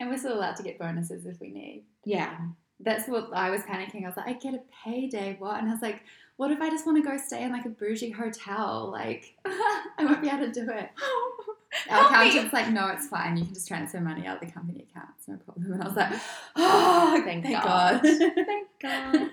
And 0.00 0.08
we're 0.08 0.16
still 0.16 0.32
allowed 0.38 0.56
to 0.56 0.62
get 0.62 0.78
bonuses 0.78 1.26
if 1.26 1.38
we 1.40 1.50
need. 1.50 1.84
Yeah. 2.04 2.38
That's 2.84 3.08
what 3.08 3.30
I 3.32 3.50
was 3.50 3.62
panicking. 3.62 4.04
I 4.04 4.08
was 4.08 4.16
like, 4.16 4.28
I 4.28 4.32
get 4.34 4.54
a 4.54 4.60
payday, 4.84 5.36
what? 5.38 5.58
And 5.58 5.68
I 5.68 5.72
was 5.72 5.82
like, 5.82 6.02
what 6.36 6.50
if 6.50 6.60
I 6.60 6.68
just 6.68 6.84
want 6.86 7.02
to 7.02 7.08
go 7.08 7.16
stay 7.16 7.42
in 7.42 7.52
like 7.52 7.64
a 7.64 7.70
bougie 7.70 8.10
hotel? 8.10 8.90
Like, 8.92 9.34
I 9.44 10.04
won't 10.04 10.20
be 10.20 10.28
able 10.28 10.46
to 10.46 10.52
do 10.52 10.68
it. 10.70 10.90
Our 11.90 12.06
accountant's 12.06 12.52
like, 12.52 12.70
no, 12.70 12.88
it's 12.88 13.08
fine. 13.08 13.36
You 13.36 13.44
can 13.44 13.54
just 13.54 13.68
transfer 13.68 14.00
money 14.00 14.26
out 14.26 14.40
of 14.40 14.46
the 14.46 14.52
company 14.52 14.86
account. 14.88 15.10
It's 15.18 15.28
no 15.28 15.36
problem. 15.36 15.72
And 15.72 15.82
I 15.82 15.86
was 15.86 15.96
like, 15.96 16.12
oh, 16.56 17.22
Thank 17.24 17.44
thank, 17.44 17.62
God. 17.62 18.02
God. 18.02 18.02
Thank 18.46 18.68
God. 18.80 19.30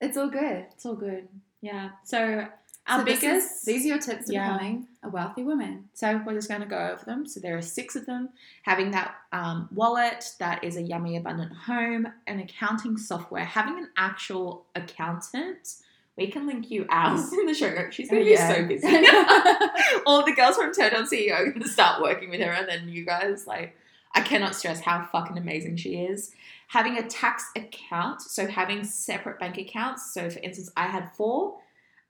it's 0.00 0.16
all 0.16 0.28
good. 0.28 0.66
It's 0.72 0.86
all 0.86 0.96
good. 0.96 1.28
Yeah. 1.60 1.90
So 2.04 2.46
our 2.88 3.00
So 3.00 3.04
this 3.04 3.14
is- 3.16 3.20
biggest. 3.22 3.66
these 3.66 3.84
are 3.84 3.88
your 3.88 3.98
tips 3.98 4.26
to 4.26 4.32
Yeah. 4.32 4.52
becoming 4.52 4.88
a 5.02 5.08
wealthy 5.10 5.42
woman. 5.44 5.88
so 5.94 6.20
we're 6.26 6.34
just 6.34 6.48
going 6.48 6.60
to 6.60 6.66
go 6.66 6.78
over 6.92 7.04
them. 7.04 7.26
So 7.26 7.40
there 7.40 7.56
are 7.56 7.62
six 7.62 7.94
of 7.96 8.06
them. 8.06 8.30
Having 8.62 8.90
that 8.92 9.14
um, 9.32 9.68
wallet 9.72 10.32
that 10.38 10.64
is 10.64 10.76
a 10.76 10.82
yummy, 10.82 11.16
abundant 11.16 11.52
home, 11.52 12.08
an 12.26 12.40
accounting 12.40 12.96
software, 12.96 13.44
having 13.44 13.78
an 13.78 13.88
actual 13.96 14.66
accountant. 14.74 15.74
We 16.16 16.26
can 16.28 16.48
link 16.48 16.68
you 16.70 16.84
ours 16.88 17.32
in 17.32 17.46
the 17.46 17.54
show 17.54 17.72
notes. 17.72 17.94
She's 17.94 18.10
going 18.10 18.24
to 18.24 18.30
Oh, 18.32 18.34
be 18.34 18.38
yeah. 18.40 18.54
so 18.54 18.66
busy. 18.66 20.02
All 20.06 20.24
the 20.24 20.32
girls 20.34 20.56
from 20.56 20.72
Turn 20.74 20.94
On 20.94 21.06
CEO 21.06 21.32
are 21.34 21.44
going 21.50 21.62
to 21.62 21.68
start 21.68 22.02
working 22.02 22.30
with 22.30 22.40
her, 22.40 22.50
and 22.50 22.68
then 22.68 22.88
you 22.88 23.04
guys 23.04 23.46
like. 23.46 23.76
I 24.14 24.22
cannot 24.22 24.54
stress 24.56 24.80
how 24.80 25.06
fucking 25.12 25.36
amazing 25.36 25.76
she 25.76 25.96
is. 25.96 26.32
Having 26.68 26.96
a 26.96 27.06
tax 27.06 27.44
account, 27.54 28.22
so 28.22 28.46
having 28.46 28.82
separate 28.82 29.38
bank 29.38 29.58
accounts. 29.58 30.12
So, 30.14 30.30
for 30.30 30.38
instance, 30.40 30.70
I 30.78 30.86
had 30.86 31.12
four. 31.14 31.58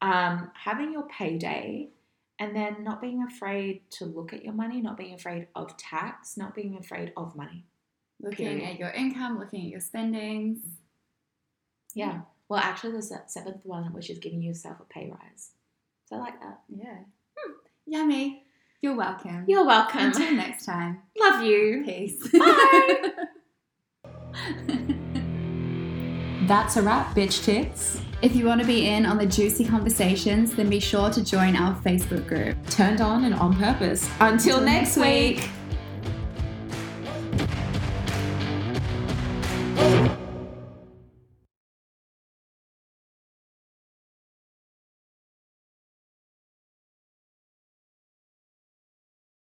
Um, 0.00 0.50
having 0.54 0.92
your 0.92 1.08
payday, 1.08 1.88
and 2.38 2.54
then 2.54 2.84
not 2.84 3.00
being 3.00 3.24
afraid 3.24 3.82
to 3.90 4.04
look 4.04 4.32
at 4.32 4.44
your 4.44 4.52
money, 4.54 4.80
not 4.80 4.96
being 4.96 5.14
afraid 5.14 5.48
of 5.56 5.76
tax, 5.76 6.36
not 6.36 6.54
being 6.54 6.76
afraid 6.76 7.12
of 7.16 7.34
money. 7.34 7.64
looking 8.20 8.46
Period. 8.46 8.68
at 8.70 8.78
your 8.78 8.90
income, 8.90 9.38
looking 9.38 9.62
at 9.62 9.68
your 9.68 9.80
spendings. 9.80 10.58
Yeah. 11.94 12.20
Well, 12.48 12.60
actually, 12.60 12.92
the 12.92 13.02
seventh 13.26 13.64
one, 13.64 13.92
which 13.92 14.10
is 14.10 14.18
giving 14.18 14.42
yourself 14.42 14.78
a 14.80 14.84
pay 14.84 15.10
rise. 15.10 15.50
So 16.06 16.16
I 16.16 16.18
like 16.20 16.40
that. 16.40 16.60
Yeah. 16.68 16.98
Yummy. 17.86 18.44
You're 18.80 18.96
welcome. 18.96 19.44
You're 19.48 19.66
welcome. 19.66 20.00
Until 20.00 20.32
next 20.34 20.64
time. 20.64 21.00
Love 21.18 21.42
you. 21.42 21.82
Peace. 21.84 22.28
Bye. 22.28 23.10
That's 26.46 26.76
a 26.76 26.82
wrap, 26.82 27.14
bitch 27.14 27.44
tits. 27.44 28.00
If 28.20 28.34
you 28.34 28.46
want 28.46 28.60
to 28.60 28.66
be 28.66 28.88
in 28.88 29.06
on 29.06 29.16
the 29.16 29.26
juicy 29.26 29.64
conversations, 29.64 30.52
then 30.56 30.68
be 30.68 30.80
sure 30.80 31.08
to 31.08 31.24
join 31.24 31.54
our 31.54 31.72
Facebook 31.82 32.26
group. 32.26 32.56
Turned 32.68 33.00
on 33.00 33.24
and 33.24 33.34
on 33.34 33.54
purpose. 33.56 34.10
Until, 34.18 34.56
Until 34.56 34.60
next 34.62 34.96
week. 34.96 35.36
week. 35.36 35.50